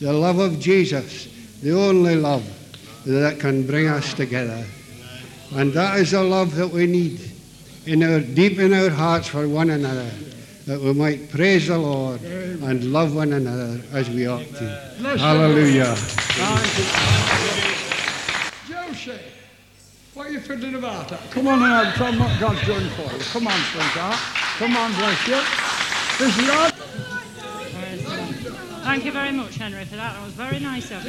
[0.00, 1.28] The love of Jesus,
[1.60, 2.44] the only love
[3.04, 4.64] that can bring us together.
[5.52, 7.35] And that is the love that we need
[7.86, 10.10] in our, deep in our hearts for one another,
[10.66, 14.92] that we might praise the Lord and love one another as we ought to.
[14.98, 15.94] Bless the Hallelujah.
[18.68, 19.20] Josie,
[20.14, 21.12] what are you fiddling about?
[21.12, 21.30] at?
[21.30, 23.20] Come on and tell them what God's doing for you.
[23.20, 24.16] Come on, sweetheart.
[24.58, 25.40] Come on, bless you.
[26.18, 26.70] This is your...
[28.82, 30.14] Thank you very much, Henry, for that.
[30.14, 31.04] That was very nice of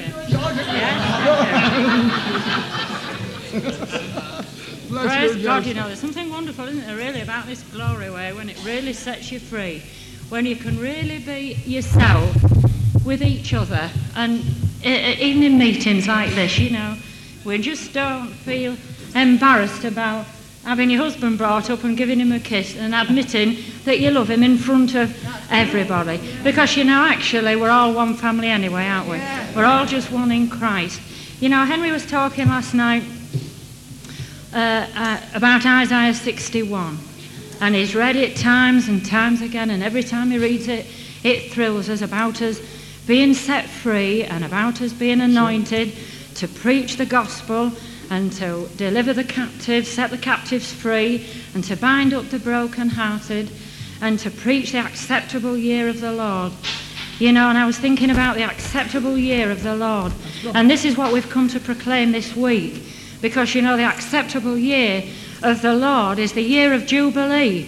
[4.44, 4.54] you.
[4.90, 8.10] Bless Praise you, God, you know, there's something wonderful, isn't there, really, about this glory
[8.10, 9.84] way when it really sets you free.
[10.30, 12.34] When you can really be yourself
[13.06, 13.90] with each other.
[14.16, 14.44] And
[14.84, 16.98] even in meetings like this, you know,
[17.44, 18.78] we just don't feel
[19.14, 20.26] embarrassed about
[20.64, 24.30] having your husband brought up and giving him a kiss and admitting that you love
[24.30, 25.14] him in front of
[25.50, 26.20] everybody.
[26.44, 29.20] Because, you know, actually, we're all one family anyway, aren't we?
[29.56, 31.02] We're all just one in Christ.
[31.42, 33.04] You know, Henry was talking last night
[34.58, 36.98] uh, uh, about Isaiah 61.
[37.62, 40.88] And he's read it times and times again, and every time he reads it,
[41.24, 42.60] it thrills us about us
[43.06, 45.94] being set free and about us being anointed
[46.36, 47.72] to preach the gospel
[48.10, 53.52] and to deliver the captives, set the captives free, and to bind up the brokenhearted,
[54.02, 56.52] and to preach the acceptable year of the Lord.
[57.20, 60.14] You know, and I was thinking about the acceptable year of the Lord.
[60.56, 62.84] And this is what we've come to proclaim this week.
[63.22, 65.04] Because, you know, the acceptable year
[65.44, 67.68] of the Lord is the year of Jubilee.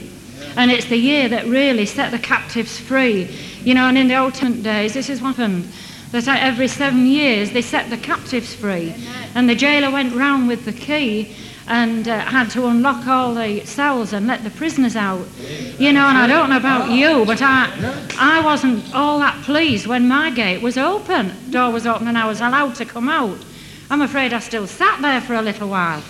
[0.56, 3.30] And it's the year that really set the captives free.
[3.64, 5.68] You know, and in the Old Testament days, this is what happened.
[6.12, 8.94] That every seven years they set the captives free.
[9.36, 11.36] And the jailer went round with the key
[11.68, 15.26] and uh, had to unlock all the cells and let the prisoners out.
[15.78, 17.72] You know, and I don't know about you, but I,
[18.18, 21.32] I wasn't all that pleased when my gate was open.
[21.52, 23.38] Door was open and I was allowed to come out.
[23.90, 26.04] I'm afraid I still sat there for a little while.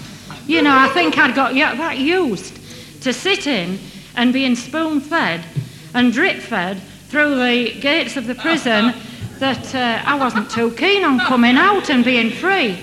[0.46, 2.60] You know, I think I'd got y- that used
[3.02, 3.80] to sitting
[4.16, 5.46] and being spoon fed
[5.94, 8.94] and drip fed through the gates of the prison
[9.40, 12.78] that uh, I wasn't too keen on coming out and being free.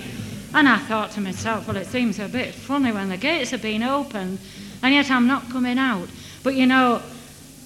[0.55, 3.61] And I thought to myself, well, it seems a bit funny when the gates have
[3.61, 4.38] been opened
[4.82, 6.09] and yet I'm not coming out.
[6.42, 7.03] But you know,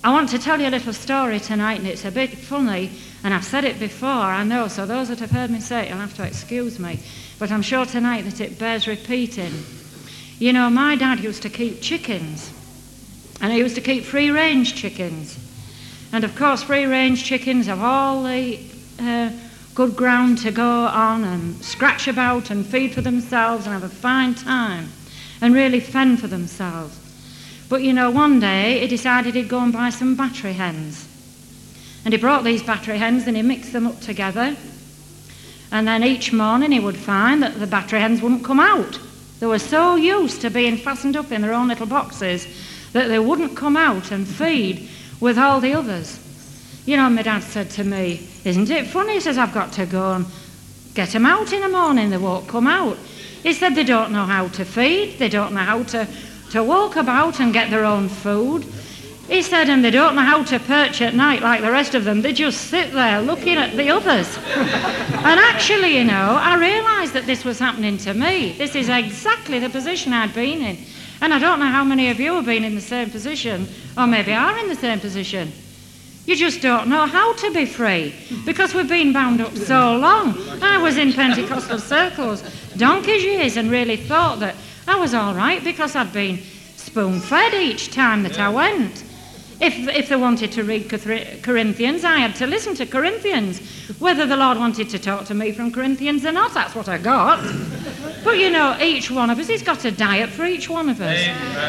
[0.02, 2.90] I want to tell you a little story tonight, and it's a bit funny,
[3.22, 5.88] and I've said it before, I know, so those that have heard me say it,
[5.90, 7.00] you'll have to excuse me.
[7.38, 9.52] But I'm sure tonight that it bears repeating.
[10.38, 12.50] You know, my dad used to keep chickens,
[13.42, 15.38] and he used to keep free range chickens.
[16.12, 18.58] And of course, free range chickens have all the
[18.98, 19.30] uh,
[19.74, 23.94] good ground to go on and scratch about and feed for themselves and have a
[23.94, 24.88] fine time
[25.42, 26.99] and really fend for themselves.
[27.70, 31.06] But you know, one day he decided he'd go and buy some battery hens.
[32.04, 34.56] And he brought these battery hens and he mixed them up together.
[35.70, 38.98] And then each morning he would find that the battery hens wouldn't come out.
[39.38, 42.46] They were so used to being fastened up in their own little boxes
[42.92, 44.88] that they wouldn't come out and feed
[45.20, 46.18] with all the others.
[46.86, 49.14] You know, my dad said to me, Isn't it funny?
[49.14, 50.26] He says, I've got to go and
[50.94, 52.10] get them out in the morning.
[52.10, 52.96] They won't come out.
[53.44, 56.08] He said, They don't know how to feed, they don't know how to,
[56.50, 58.64] to walk about and get their own food.
[59.28, 62.04] He said, and they don't know how to perch at night like the rest of
[62.04, 62.20] them.
[62.20, 64.36] They just sit there looking at the others.
[64.46, 68.52] and actually, you know, I realised that this was happening to me.
[68.58, 70.78] This is exactly the position I'd been in.
[71.20, 74.08] And I don't know how many of you have been in the same position, or
[74.08, 75.52] maybe are in the same position.
[76.26, 80.36] You just don't know how to be free because we've been bound up so long.
[80.62, 82.42] I was in Pentecostal circles
[82.76, 84.54] donkey's years and really thought that
[84.90, 86.38] I was all right because I'd been
[86.74, 89.04] spoon fed each time that I went.
[89.60, 90.90] If, if they wanted to read
[91.44, 93.60] Corinthians, I had to listen to Corinthians.
[94.00, 96.98] Whether the Lord wanted to talk to me from Corinthians or not, that's what I
[96.98, 97.38] got.
[98.24, 101.00] But you know, each one of us, He's got a diet for each one of
[101.00, 101.18] us.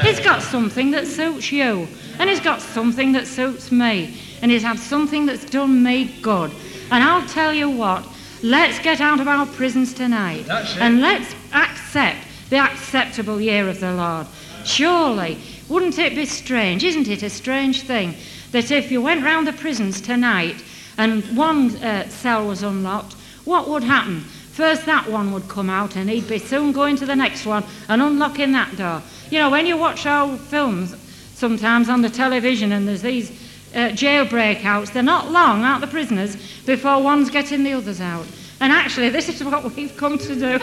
[0.03, 1.87] He's got something that suits you,
[2.19, 6.51] and He's got something that suits me, and He's had something that's done me good.
[6.91, 8.05] And I'll tell you what,
[8.43, 13.93] let's get out of our prisons tonight, and let's accept the acceptable year of the
[13.93, 14.27] Lord.
[14.65, 15.39] Surely,
[15.69, 18.13] wouldn't it be strange, isn't it a strange thing,
[18.51, 20.61] that if you went round the prisons tonight
[20.97, 23.13] and one uh, cell was unlocked,
[23.45, 24.19] what would happen?
[24.51, 27.63] First, that one would come out, and he'd be soon going to the next one
[27.87, 29.01] and unlocking that door.
[29.29, 30.93] You know, when you watch old films
[31.33, 33.31] sometimes on the television and there's these
[33.73, 36.35] uh, jail breakouts, they're not long, aren't the prisoners,
[36.65, 38.27] before one's getting the others out.
[38.61, 40.37] And actually, this is what we've come to do.
[40.37, 40.59] this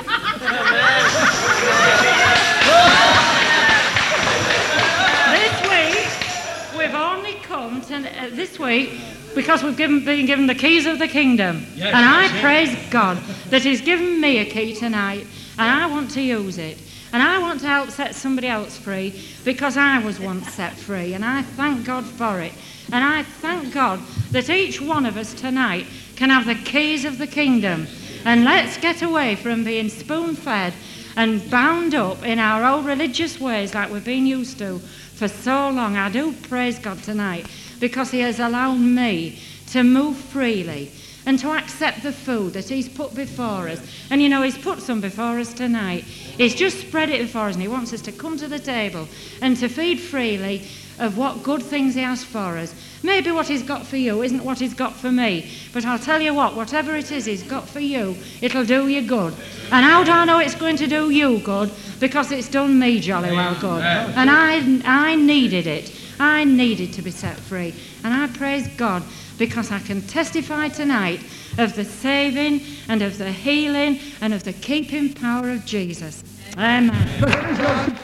[5.68, 8.92] week, we've only come to, uh, this week,
[9.34, 11.66] because we've given, been given the keys of the kingdom.
[11.74, 12.40] Yes, and I it.
[12.40, 13.16] praise God
[13.50, 15.26] that He's given me a key tonight,
[15.58, 16.78] and I want to use it.
[17.12, 21.14] And I want to help set somebody else free because I was once set free,
[21.14, 22.52] and I thank God for it.
[22.92, 24.00] And I thank God
[24.30, 25.86] that each one of us tonight
[26.16, 27.86] can have the keys of the kingdom.
[28.24, 30.74] And let's get away from being spoon fed
[31.16, 35.70] and bound up in our old religious ways like we've been used to for so
[35.70, 35.96] long.
[35.96, 37.46] I do praise God tonight
[37.80, 39.38] because He has allowed me
[39.68, 40.90] to move freely
[41.26, 43.80] and to accept the food that He's put before us.
[44.10, 46.04] And you know, He's put some before us tonight.
[46.04, 49.08] He's just spread it before us, and He wants us to come to the table
[49.42, 50.66] and to feed freely
[50.98, 52.74] of what good things He has for us.
[53.02, 56.20] Maybe what He's got for you isn't what He's got for me, but I'll tell
[56.20, 59.34] you what, whatever it is He's got for you, it'll do you good.
[59.70, 61.70] And how do I know it's going to do you good?
[62.00, 63.82] Because it's done me jolly well good.
[63.82, 65.94] And I, I needed it.
[66.20, 67.74] I needed to be set free.
[68.02, 69.02] And I praise God
[69.38, 71.20] because I can testify tonight
[71.58, 76.22] of the saving and of the healing and of the keeping power of Jesus.
[76.56, 77.98] Amen.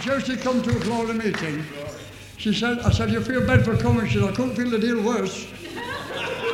[0.00, 1.64] Josie come to a glory meeting.
[2.38, 4.06] She said, I said, you feel bad for coming?
[4.08, 5.46] She said, I couldn't feel a deal worse.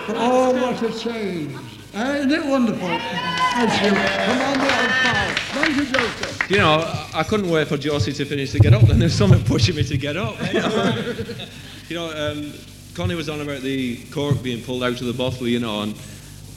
[0.07, 1.55] But oh, what a change.
[1.95, 2.89] Isn't it wonderful?
[2.89, 3.91] Thank you.
[3.91, 5.35] Come on, little pal.
[5.53, 6.55] Thank you, Josie.
[6.55, 9.15] You know, I- I couldn't wait for Josie to finish to get up, then there's
[9.15, 10.37] someone pushing me to get up.
[11.89, 12.53] you know, um,
[12.99, 15.95] Connie was on about the cork being pulled out of the bottle, you know, and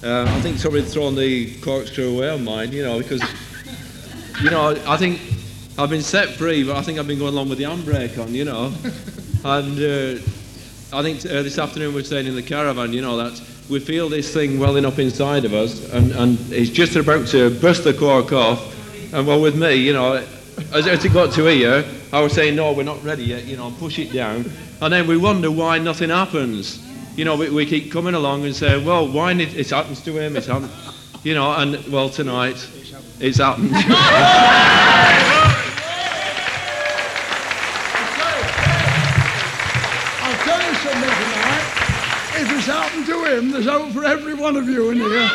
[0.03, 3.21] uh, I think somebody's thrown the corkscrew away on mine, you know, because,
[4.41, 5.21] you know, I think
[5.77, 8.33] I've been set free, but I think I've been going along with the handbrake on,
[8.33, 8.73] you know.
[9.45, 13.39] And uh, I think uh, this afternoon we're saying in the caravan, you know, that
[13.69, 17.51] we feel this thing welling up inside of us, and, and it's just about to
[17.59, 19.13] burst the cork off.
[19.13, 20.25] And well, with me, you know,
[20.73, 23.55] as, as it got to here, I was saying, no, we're not ready yet, you
[23.55, 24.51] know, push it down.
[24.81, 26.85] And then we wonder why nothing happens.
[27.15, 30.17] You know, we, we keep coming along and say, well, why it, it happens to
[30.17, 30.71] him, it's happened,
[31.23, 32.67] you know, and well, tonight,
[33.19, 33.71] it's happened.
[33.73, 33.85] I'll
[40.43, 41.65] tell you something tonight.
[42.41, 45.31] If it's happened to him, there's hope for every one of you in here.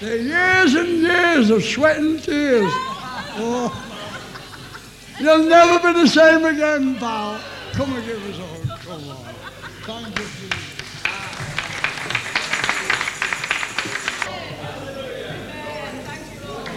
[0.00, 2.70] Are years and years of sweat and tears.
[3.40, 3.87] Oh.
[5.20, 7.40] You'll never be the same again, pal.
[7.72, 8.80] Come and give us a hug.
[9.82, 10.14] Come on.
[10.14, 10.48] Thank you.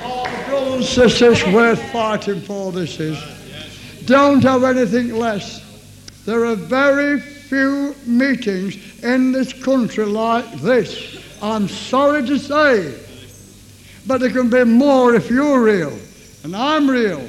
[0.04, 3.18] Oh, and sisters, worth fighting for this is.
[4.06, 5.62] Don't have anything less.
[6.26, 11.20] There are very few meetings in this country like this.
[11.44, 13.00] I'm sorry to say.
[14.08, 15.96] But there can be more if you're real.
[16.44, 17.22] And I'm real.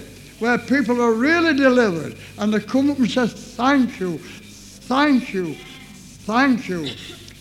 [0.42, 2.16] Where people are really delivered.
[2.36, 6.90] And they come up and say, thank you, thank you, thank you.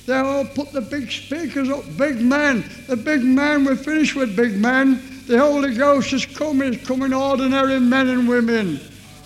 [0.06, 2.64] They all put the big speakers up, big men.
[2.86, 5.02] The big men, we're finished with big men.
[5.26, 8.80] The Holy Ghost is coming, it's coming ordinary men and women.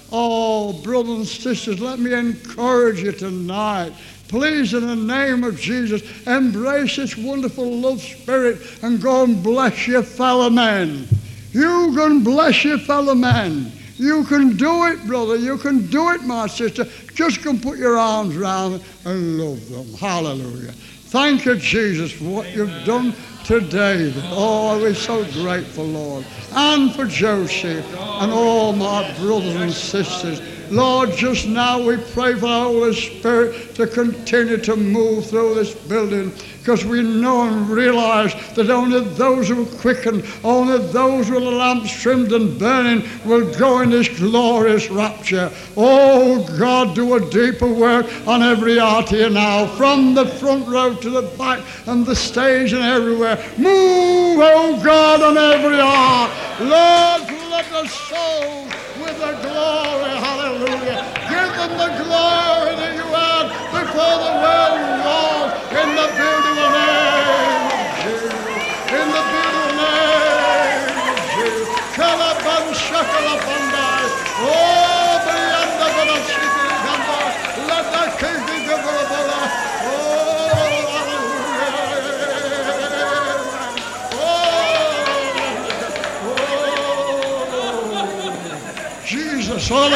[0.09, 3.91] Oh, brothers and sisters, let me encourage you tonight.
[4.29, 9.85] Please, in the name of Jesus, embrace this wonderful love spirit and go and bless
[9.85, 11.09] your fellow men.
[11.55, 13.71] You can bless your fellow man.
[13.95, 15.37] You can do it, brother.
[15.37, 16.83] You can do it, my sister.
[17.13, 19.93] Just can put your arms around and love them.
[19.93, 20.73] Hallelujah.
[20.73, 23.13] Thank you, Jesus, for what you've done
[23.45, 24.13] today.
[24.31, 26.25] Oh, we're so grateful, Lord.
[26.51, 30.41] And for Josie and all my brothers and sisters.
[30.69, 35.73] Lord, just now we pray for the Holy Spirit to continue to move through this
[35.73, 36.33] building
[36.65, 41.51] because we know and realize that only those who are quickened, only those with the
[41.51, 45.51] lamps trimmed and burning will go in this glorious rapture.
[45.77, 50.95] Oh God, do a deeper work on every heart here now, from the front row
[50.95, 53.35] to the back and the stage and everywhere.
[53.59, 56.31] Move, oh God, on every heart.
[56.61, 58.63] Lord, flood the soul
[59.05, 60.15] with the glory.
[60.17, 61.13] Hallelujah.
[61.29, 62.44] Give them the glory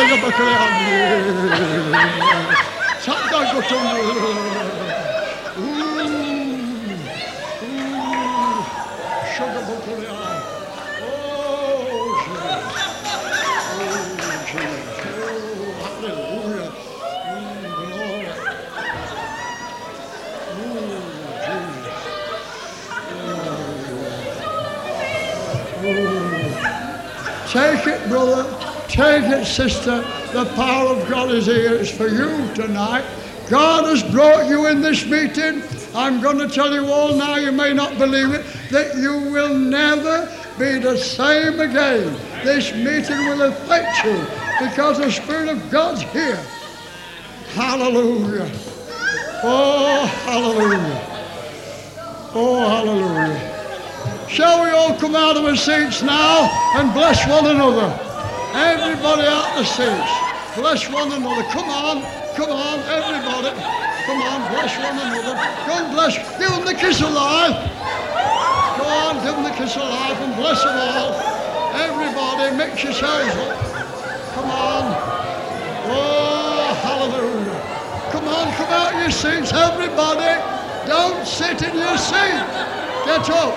[0.09, 0.55] Şarkıya bakıyorum.
[3.05, 3.85] Şarkıya bakıyorum.
[9.37, 10.29] Şarkıya bakıyorum.
[27.53, 28.45] Çay şey, buralar
[28.99, 30.01] Take it, sister.
[30.33, 31.73] The power of God is here.
[31.73, 33.05] It's for you tonight.
[33.49, 35.63] God has brought you in this meeting.
[35.95, 39.55] I'm going to tell you all now, you may not believe it, that you will
[39.55, 40.27] never
[40.59, 42.13] be the same again.
[42.43, 44.19] This meeting will affect you
[44.59, 46.35] because the Spirit of God's here.
[47.53, 48.51] Hallelujah.
[49.43, 51.07] Oh, hallelujah.
[52.35, 54.27] Oh, hallelujah.
[54.27, 58.08] Shall we all come out of our seats now and bless one another?
[58.53, 60.25] Everybody out the seats,
[60.55, 61.43] Bless one another.
[61.43, 62.01] Come on.
[62.35, 63.51] Come on, everybody.
[64.05, 65.35] Come on, bless one another.
[65.67, 66.17] Go bless.
[66.39, 67.71] Give them the kiss alive.
[68.77, 71.13] Go on, give them the kiss alive and bless them all.
[71.73, 73.59] Everybody, mix yourselves up.
[74.33, 74.97] Come on.
[75.85, 77.65] Oh, hallelujah.
[78.11, 80.41] Come on, come out of your seats, everybody.
[80.87, 82.45] Don't sit in your seat.
[83.05, 83.55] Get up.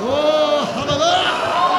[0.00, 1.75] Oh, hallelujah.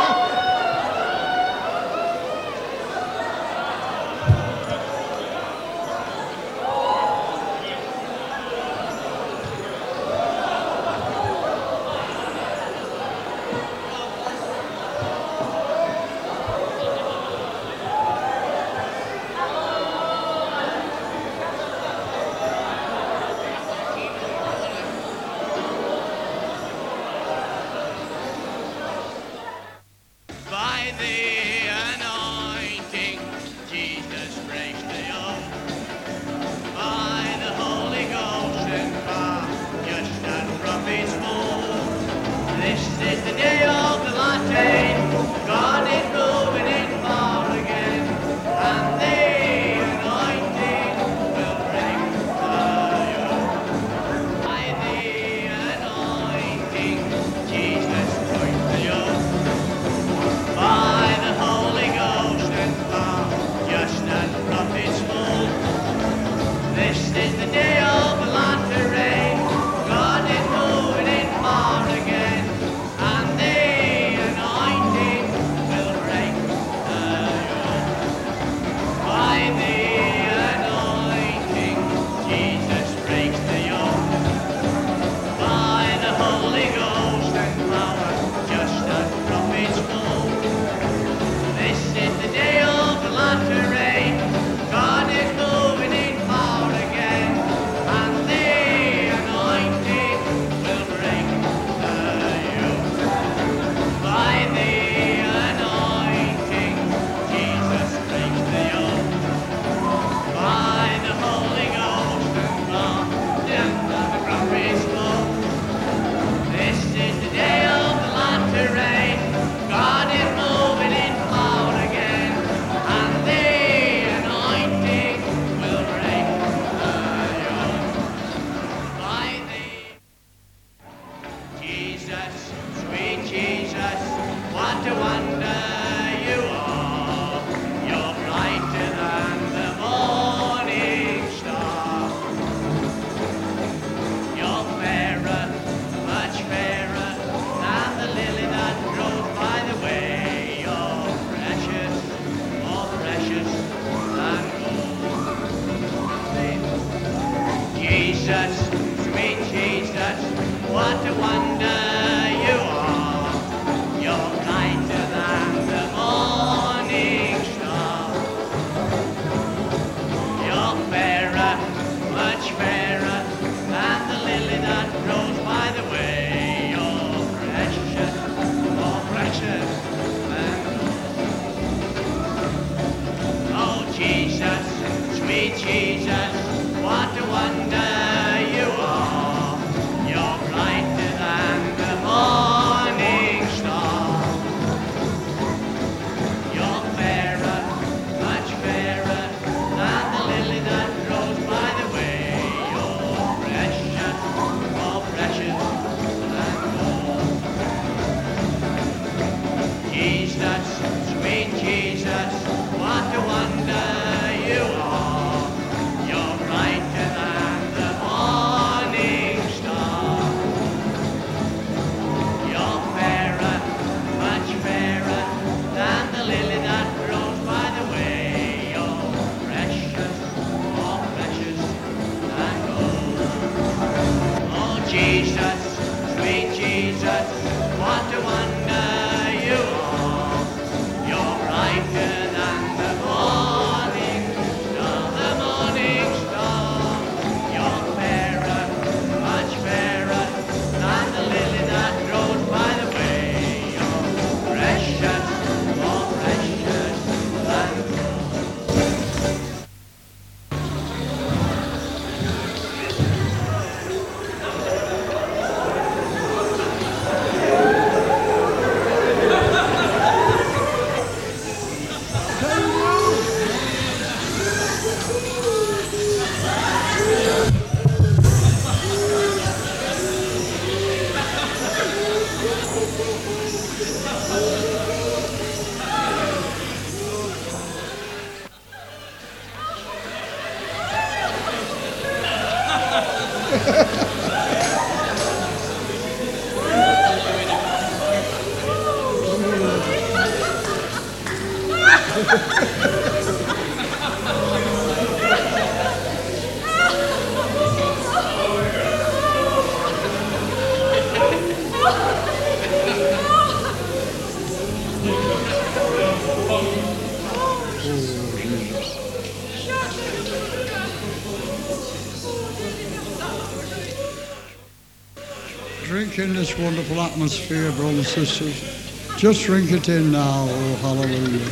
[326.47, 329.17] This wonderful atmosphere, brothers and sisters.
[329.17, 330.45] Just drink it in now.
[330.47, 331.45] Oh, hallelujah.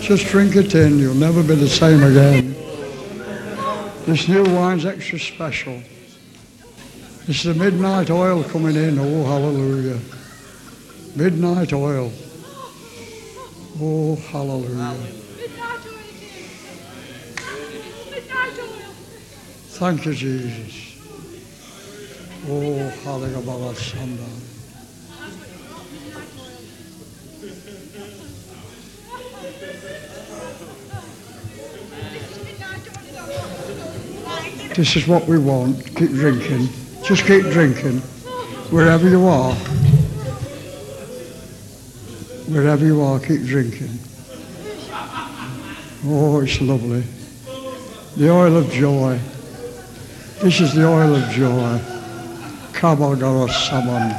[0.00, 0.98] Just drink it in.
[0.98, 2.54] You'll never be the same again.
[4.06, 5.82] This new wine's extra special.
[7.26, 8.98] This is the midnight oil coming in.
[8.98, 9.98] Oh, hallelujah.
[11.14, 12.10] Midnight oil.
[13.80, 14.96] Oh, hallelujah.
[19.76, 20.93] Thank you, Jesus.
[22.46, 23.72] Oh, hallelujah.
[23.72, 24.28] Sanda.
[34.74, 35.86] This is what we want.
[35.96, 36.68] Keep drinking.
[37.02, 38.00] Just keep drinking.
[38.70, 39.54] Wherever you are.
[42.52, 43.98] Wherever you are, keep drinking.
[46.04, 47.04] Oh, it's lovely.
[48.18, 49.18] The oil of joy.
[50.42, 51.93] This is the oil of joy
[52.84, 54.14] troubled over someone.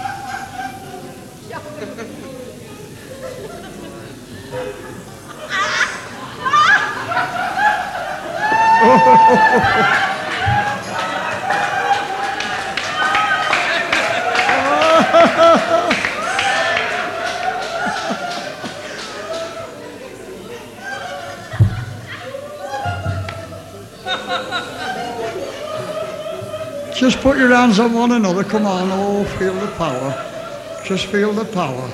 [26.96, 28.46] Just put your hands on one another.
[28.46, 28.88] Come on.
[28.89, 30.82] Oh, feel the power.
[30.86, 31.89] Just feel the power.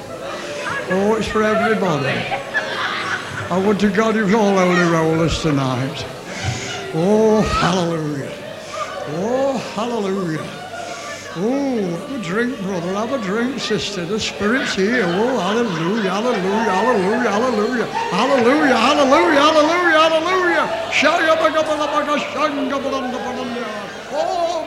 [0.92, 2.08] Oh, it's for everybody.
[3.50, 6.06] I would to God you've all holy rollers tonight.
[6.94, 8.32] Oh, hallelujah.
[9.18, 10.46] Oh, hallelujah.
[11.34, 12.94] Oh, have a drink, brother.
[12.94, 14.06] Have a drink, sister.
[14.06, 15.04] The Spirit's here.
[15.06, 17.82] Oh, hallelujah, hallelujah, hallelujah, hallelujah,
[18.12, 20.92] hallelujah, hallelujah, hallelujah, hallelujah.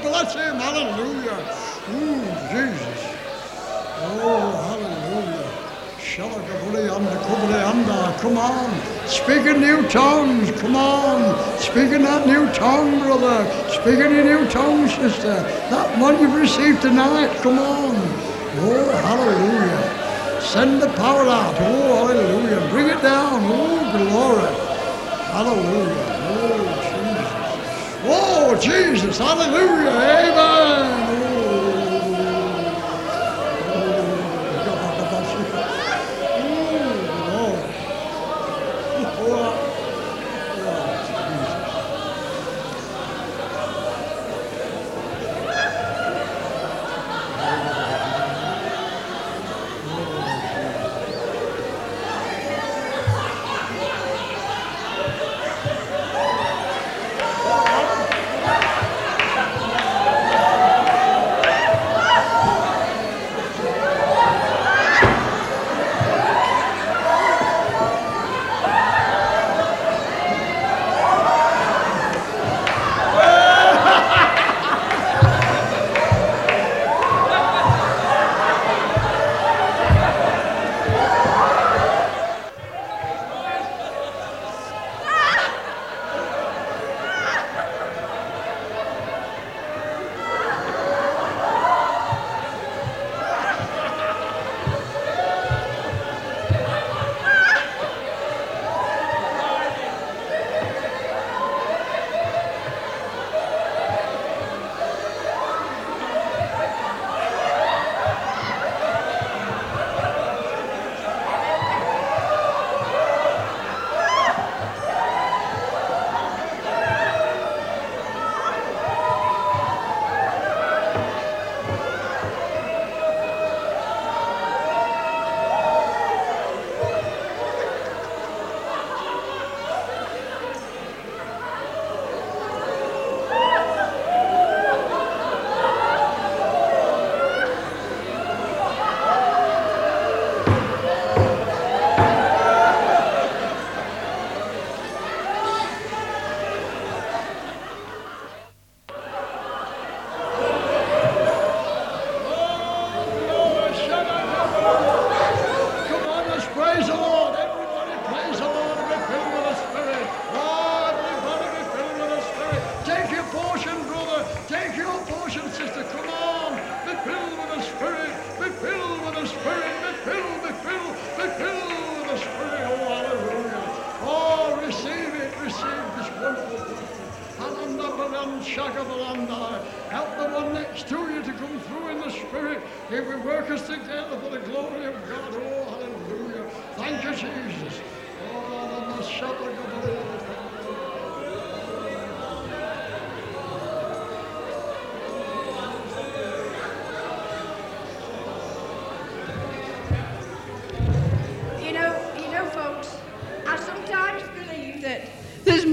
[0.04, 0.56] Bless him.
[0.56, 1.40] Hallelujah.
[1.90, 2.20] Ooh,
[2.52, 3.00] Jesus.
[4.06, 5.64] Oh, hallelujah.
[8.20, 8.70] Come on.
[9.08, 10.50] Speak in new tongues.
[10.60, 11.58] Come on.
[11.58, 13.44] Speak in that new tongue, brother.
[13.68, 15.34] Speak in your new tongue, sister.
[15.72, 17.34] That one you've received tonight.
[17.42, 17.96] Come on.
[17.96, 20.40] Oh, hallelujah.
[20.40, 21.54] Send the power out.
[21.58, 22.70] Oh, hallelujah.
[22.70, 23.40] Bring it down.
[23.44, 24.54] Oh, glory.
[25.32, 26.03] Hallelujah.
[28.60, 29.18] Jesus.
[29.18, 29.90] Hallelujah.
[29.90, 30.93] Amen.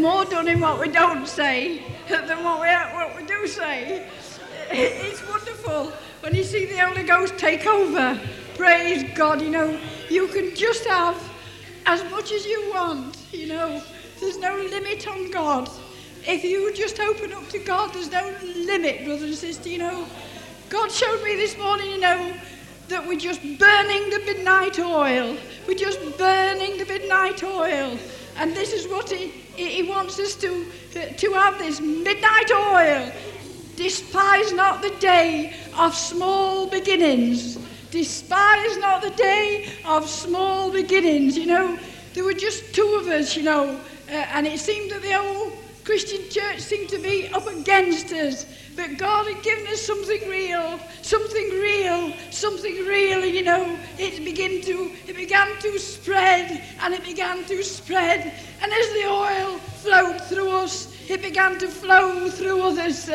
[0.02, 4.08] More done in what we don't say than what we, what we do say.
[4.72, 5.92] It's wonderful
[6.22, 8.20] when you see the Holy Ghost take over.
[8.58, 9.80] Praise God, you know,
[10.10, 11.22] you can just have
[11.86, 13.82] as much as you want, you know.
[14.20, 15.70] There's no limit on God.
[16.28, 20.08] If you just open up to God, there's no limit, brother and sister, you know.
[20.70, 22.34] God showed me this morning, you know,
[22.88, 25.38] that we're just burning the midnight oil.
[25.68, 27.98] We're just burning the midnight oil.
[28.38, 30.66] And this is what he, he wants us to,
[31.18, 33.12] to have this midnight oil.
[33.76, 37.58] Despise not the day of small beginnings.
[37.90, 41.38] Despise not the day of small beginnings.
[41.38, 41.80] You know,
[42.14, 43.80] there were just two of us, you know,
[44.10, 45.52] uh, and it seemed that the whole
[45.84, 48.46] Christian church seemed to be up against us.
[48.76, 54.62] But God had given us something real, something real, something real, you know, it began
[54.62, 58.34] to it began to spread and it began to spread.
[58.62, 63.10] And as the oil flowed through us, it began to flow through others.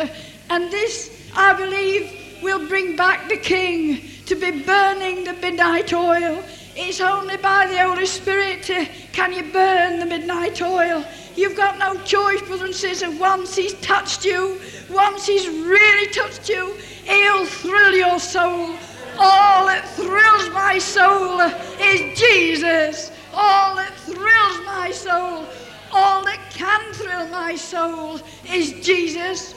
[0.51, 6.43] And this, I believe, will bring back the King to be burning the midnight oil.
[6.79, 11.05] It's only by the Holy Spirit uh, can you burn the midnight oil.
[11.35, 13.11] You've got no choice, brother and sister.
[13.11, 14.61] Once He's touched you,
[14.91, 18.77] once He's really touched you, He'll thrill your soul.
[19.19, 21.41] All that thrills my soul
[21.81, 23.13] is Jesus.
[23.33, 25.47] All that thrills my soul,
[25.93, 29.55] all that can thrill my soul is Jesus.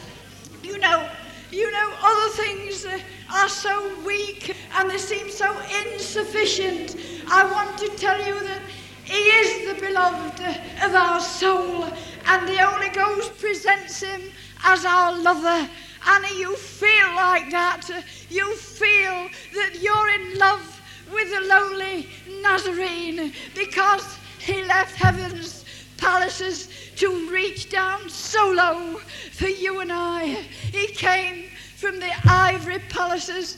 [0.63, 1.09] You know,
[1.51, 2.85] you know, other things
[3.31, 6.95] are so weak and they seem so insufficient.
[7.29, 8.61] I want to tell you that
[9.03, 10.41] He is the beloved
[10.83, 11.85] of our soul,
[12.27, 14.21] and the Holy Ghost presents Him
[14.63, 15.69] as our lover.
[16.07, 17.89] And you feel like that.
[18.29, 20.81] You feel that you're in love
[21.11, 22.07] with the lowly
[22.41, 25.65] Nazarene because He left heaven's
[25.97, 28.97] palaces to reach down so low
[29.31, 30.25] for you and I.
[30.71, 33.57] He came from the ivory palaces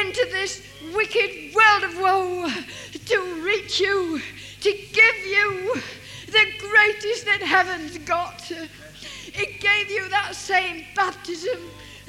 [0.00, 0.62] into this
[0.94, 2.50] wicked world of woe
[3.06, 4.20] to reach you,
[4.60, 5.74] to give you
[6.26, 8.50] the greatest that heaven's got.
[9.34, 11.58] It gave you that same baptism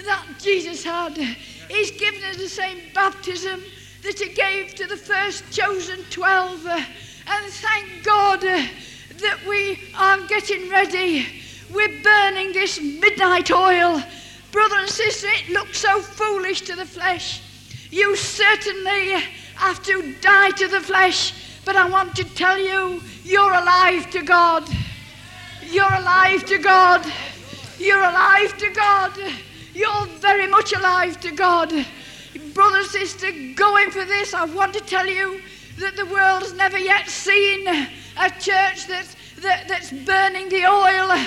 [0.06, 1.18] that Jesus had.
[1.18, 3.62] He's given us the same baptism
[4.04, 6.66] that he gave to the first chosen twelve.
[6.66, 11.26] And thank God that we are getting ready.
[11.74, 14.04] We're burning this midnight oil.
[14.52, 17.42] Brother and sister, it looks so foolish to the flesh.
[17.90, 19.24] You certainly
[19.56, 21.34] have to die to the flesh,
[21.64, 24.68] but I want to tell you, you're alive to God.
[25.70, 27.06] You're alive to God.
[27.78, 29.12] You're alive to God.
[29.74, 31.74] You're very much alive to God.
[32.54, 35.42] Brother, sister, going for this, I want to tell you
[35.80, 41.10] that the world has never yet seen a church that's, that, that's burning the oil
[41.10, 41.26] uh,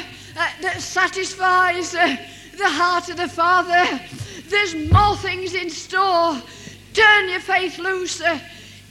[0.63, 2.17] that satisfies uh,
[2.57, 4.01] the heart of the Father.
[4.49, 6.41] There's more things in store.
[6.93, 8.21] Turn your faith loose.
[8.21, 8.39] uh,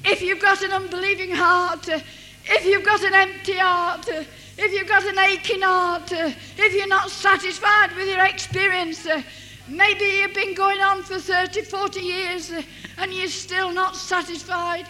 [0.03, 1.99] if you've got an unbelieving heart, uh,
[2.45, 4.23] if you've got an empty heart, uh,
[4.57, 9.21] if you've got an aching heart, uh, if you're not satisfied with your experience, uh,
[9.67, 12.61] maybe you've been going on for 30, 40 years uh,
[12.97, 14.87] and you're still not satisfied.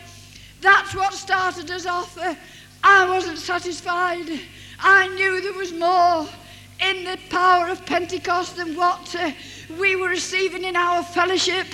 [0.61, 2.17] That's what started us off.
[2.17, 2.35] Uh,
[2.83, 4.39] I wasn't satisfied.
[4.79, 6.27] I knew there was more
[6.79, 9.31] in the power of Pentecost than what uh,
[9.79, 11.67] we were receiving in our fellowship.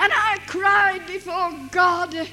[0.00, 2.28] And I cried before God, and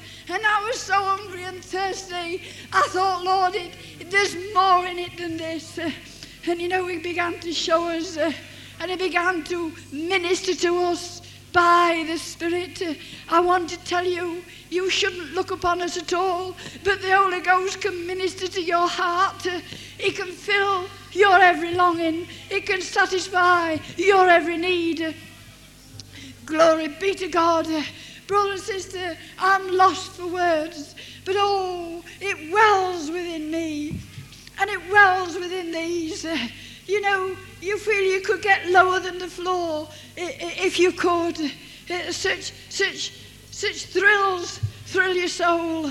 [0.46, 2.42] I was so hungry and thirsty.
[2.72, 3.72] I thought, Lord, it,
[4.08, 5.78] there's more in it than this.
[6.46, 8.32] And you know, He began to show us, uh,
[8.80, 11.22] and He began to minister to us
[11.52, 12.82] by the Spirit.
[13.28, 17.40] I want to tell you, you shouldn't look upon us at all, but the Holy
[17.40, 19.42] Ghost can minister to your heart.
[19.98, 22.28] He can fill your every longing.
[22.48, 25.16] It can satisfy your every need.
[26.46, 27.66] Glory be to God.
[28.28, 30.94] Brother and sister, I'm lost for words,
[31.24, 34.00] but oh, it wells within me
[34.60, 36.24] and it wells within these.
[36.24, 36.38] Uh,
[36.86, 41.38] You know, you feel you could get lower than the floor if you could.
[41.90, 43.12] Uh, Such, such,
[43.50, 45.90] such thrills thrill your soul.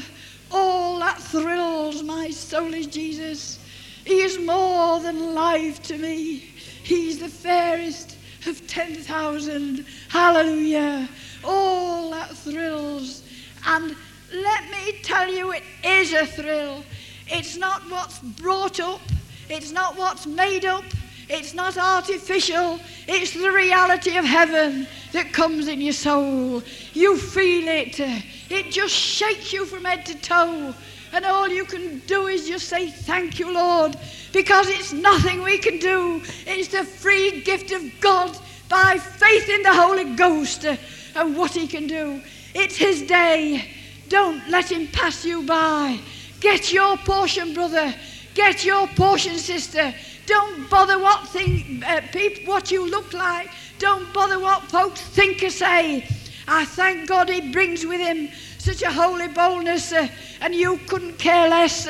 [0.52, 3.60] All that thrills my soul is Jesus.
[4.06, 6.38] He is more than life to me.
[6.84, 8.16] He's the fairest
[8.48, 9.86] of 10,000.
[10.16, 11.10] Hallelujah.
[11.44, 13.22] All that thrills.
[13.68, 13.94] And
[14.34, 16.86] let me tell you, it is a thrill.
[17.28, 19.02] It's not what's brought up,
[19.50, 20.86] it's not what's made up,
[21.28, 22.80] it's not artificial,
[23.10, 26.64] it's the reality of heaven that comes in your soul.
[26.94, 30.74] You feel it, it just shakes you from head to toe.
[31.12, 33.98] And all you can do is just say, Thank you, Lord,
[34.32, 36.22] because it's nothing we can do.
[36.48, 38.38] It's the free gift of God
[38.70, 40.76] by faith in the Holy Ghost uh,
[41.16, 42.22] and what He can do.
[42.54, 43.70] It's His day.
[44.10, 46.00] Don't let Him pass you by.
[46.40, 47.94] Get your portion, brother.
[48.34, 49.94] Get your portion, sister.
[50.26, 53.50] Don't bother what thing, uh, peop- what you look like.
[53.80, 56.08] Don't bother what folks think or say.
[56.48, 60.08] I thank God He brings with Him such a holy boldness, uh,
[60.42, 61.88] and you couldn't care less.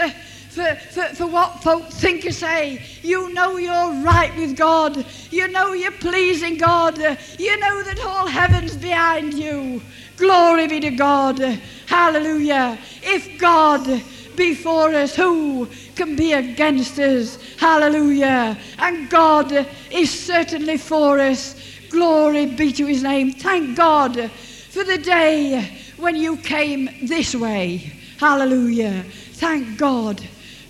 [0.55, 2.81] For, for, for what folk think or say.
[3.01, 5.05] You know you're right with God.
[5.29, 6.97] You know you're pleasing God.
[6.97, 9.81] You know that all heaven's behind you.
[10.15, 11.39] Glory be to God.
[11.87, 12.77] Hallelujah.
[13.03, 14.01] If God
[14.37, 17.37] be for us, who can be against us?
[17.57, 18.57] Hallelujah.
[18.79, 19.51] And God
[19.91, 21.59] is certainly for us.
[21.89, 23.33] Glory be to his name.
[23.33, 27.91] Thank God for the day when you came this way.
[28.19, 29.03] Hallelujah.
[29.33, 30.25] Thank God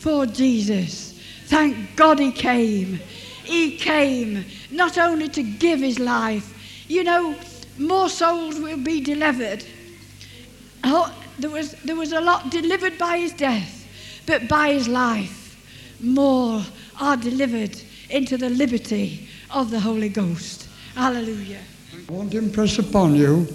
[0.05, 1.19] for Jesus.
[1.45, 2.99] Thank God he came.
[3.43, 7.35] He came not only to give his life, you know,
[7.79, 9.65] more souls will be delivered.
[10.83, 13.87] Oh, there, was, there was a lot delivered by his death,
[14.27, 15.57] but by his life,
[15.99, 16.61] more
[17.01, 17.75] are delivered
[18.11, 20.69] into the liberty of the Holy Ghost.
[20.93, 21.63] Hallelujah.
[22.07, 23.47] I want to impress upon you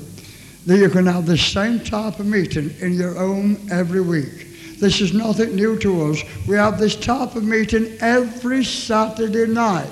[0.67, 4.50] that you can have the same type of meeting in your home every week.
[4.81, 6.23] This is nothing new to us.
[6.49, 9.91] We have this type of meeting every Saturday night,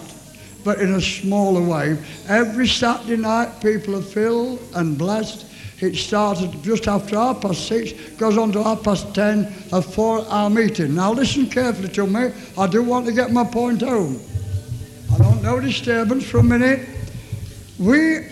[0.65, 1.99] but in a smaller way.
[2.27, 5.45] Every Saturday night, people are filled and blessed.
[5.81, 10.51] It started just after half past six, goes on to half past ten, a four-hour
[10.51, 10.95] meeting.
[10.95, 12.33] Now listen carefully to me.
[12.57, 14.19] I do want to get my point home.
[15.15, 16.89] I don't know disturbance for a minute.
[17.79, 18.27] We,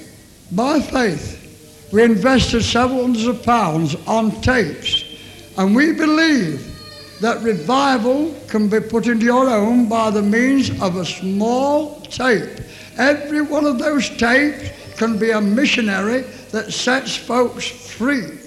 [0.53, 5.05] by faith, we invested several hundreds of pounds on tapes,
[5.59, 6.73] and we believe
[7.21, 12.61] that revival can be put into your home by the means of a small tape.
[12.99, 18.39] Every one of those tapes can be a missionary that sets folks free.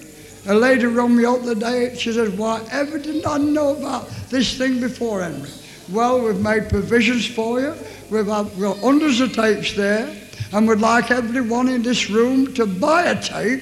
[0.47, 4.09] A lady rang me up the day, she says, Why ever didn't I know about
[4.29, 5.49] this thing before, Henry?
[5.91, 7.75] Well, we've made provisions for you.
[8.09, 10.15] We've, had, we've got hundreds of tapes there,
[10.53, 13.61] and we'd like everyone in this room to buy a tape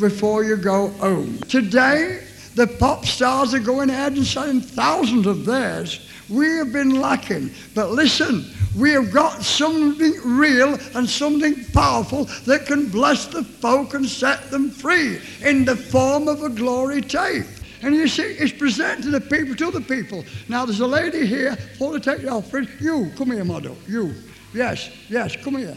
[0.00, 1.38] before you go home.
[1.48, 2.23] Today,
[2.54, 6.08] the pop stars are going ahead and selling thousands of theirs.
[6.28, 7.50] We have been lacking.
[7.74, 8.44] But listen,
[8.78, 14.50] we have got something real and something powerful that can bless the folk and set
[14.50, 17.46] them free in the form of a glory tape.
[17.82, 20.24] And you see, it's presented to the people, to the people.
[20.48, 22.66] Now, there's a lady here, for the take offering.
[22.80, 23.76] You, come here, model.
[23.86, 24.14] You.
[24.54, 25.76] Yes, yes, come here.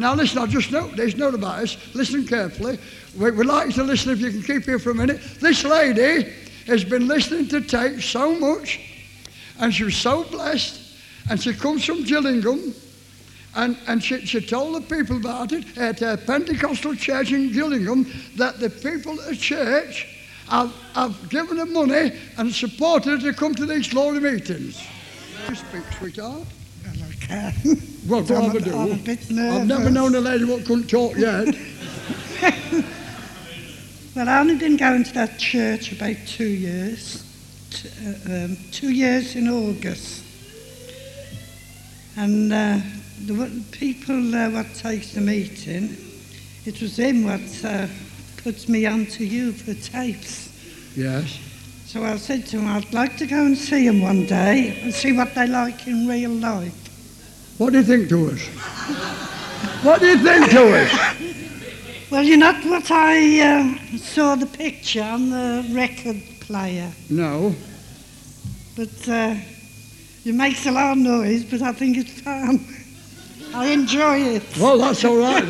[0.00, 1.76] Now, listen, I'll just note, there's note about us.
[1.94, 2.78] Listen carefully.
[3.18, 5.20] We, would like you to listen if you can keep here for a minute.
[5.40, 6.32] This lady
[6.66, 8.80] has been listening to tape so much,
[9.58, 10.96] and she was so blessed,
[11.28, 12.74] and she comes from Gillingham,
[13.54, 18.10] and, and she, she told the people about it at a Pentecostal church in Gillingham
[18.36, 20.06] that the people at the church
[20.48, 24.82] have, have given her money and supported her to come to these glory meetings.
[25.46, 26.46] You speak, sweetheart.
[26.86, 27.82] Well, I can.
[28.06, 28.76] Well, I'm a- do.
[28.76, 31.54] I'm a bit I've never known a lady what couldn't talk yet.
[34.16, 37.22] Well, I've only been going to that church about two years.
[37.70, 40.24] T- uh, um, two years in August.
[42.16, 42.78] And uh,
[43.24, 45.96] the people uh, what takes the meeting,
[46.66, 47.86] it was him what uh,
[48.42, 50.48] puts me on to you for tapes.
[50.96, 51.38] yes.
[51.86, 54.92] So I said to him, I'd like to go and see them one day and
[54.92, 56.74] see what they like in real life.
[57.60, 58.40] What do you think to us?
[59.84, 60.90] what do you think to us?
[62.10, 67.54] Well, you know what I uh, saw the picture on the record player, No.
[68.76, 69.34] but uh,
[70.24, 72.64] it makes a lot of noise, but I think it's fun.
[73.54, 74.42] I enjoy it.
[74.58, 75.44] Well, that's all right.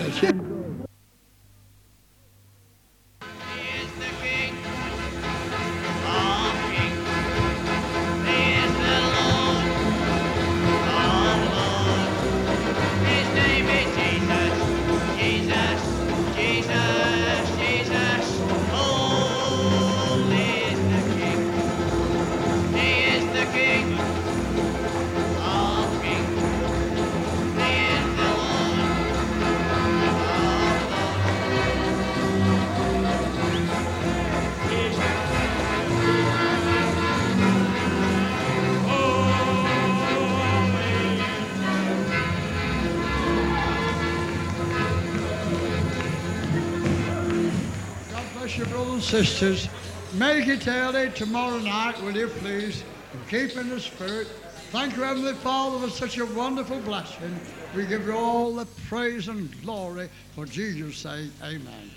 [49.24, 49.68] Sisters.
[50.14, 52.82] Make it early tomorrow night, will you please?
[53.28, 54.26] Keep in the spirit.
[54.70, 57.38] Thank you, Heavenly Father, for such a wonderful blessing.
[57.76, 61.30] We give you all the praise and glory for Jesus' sake.
[61.42, 61.90] Amen.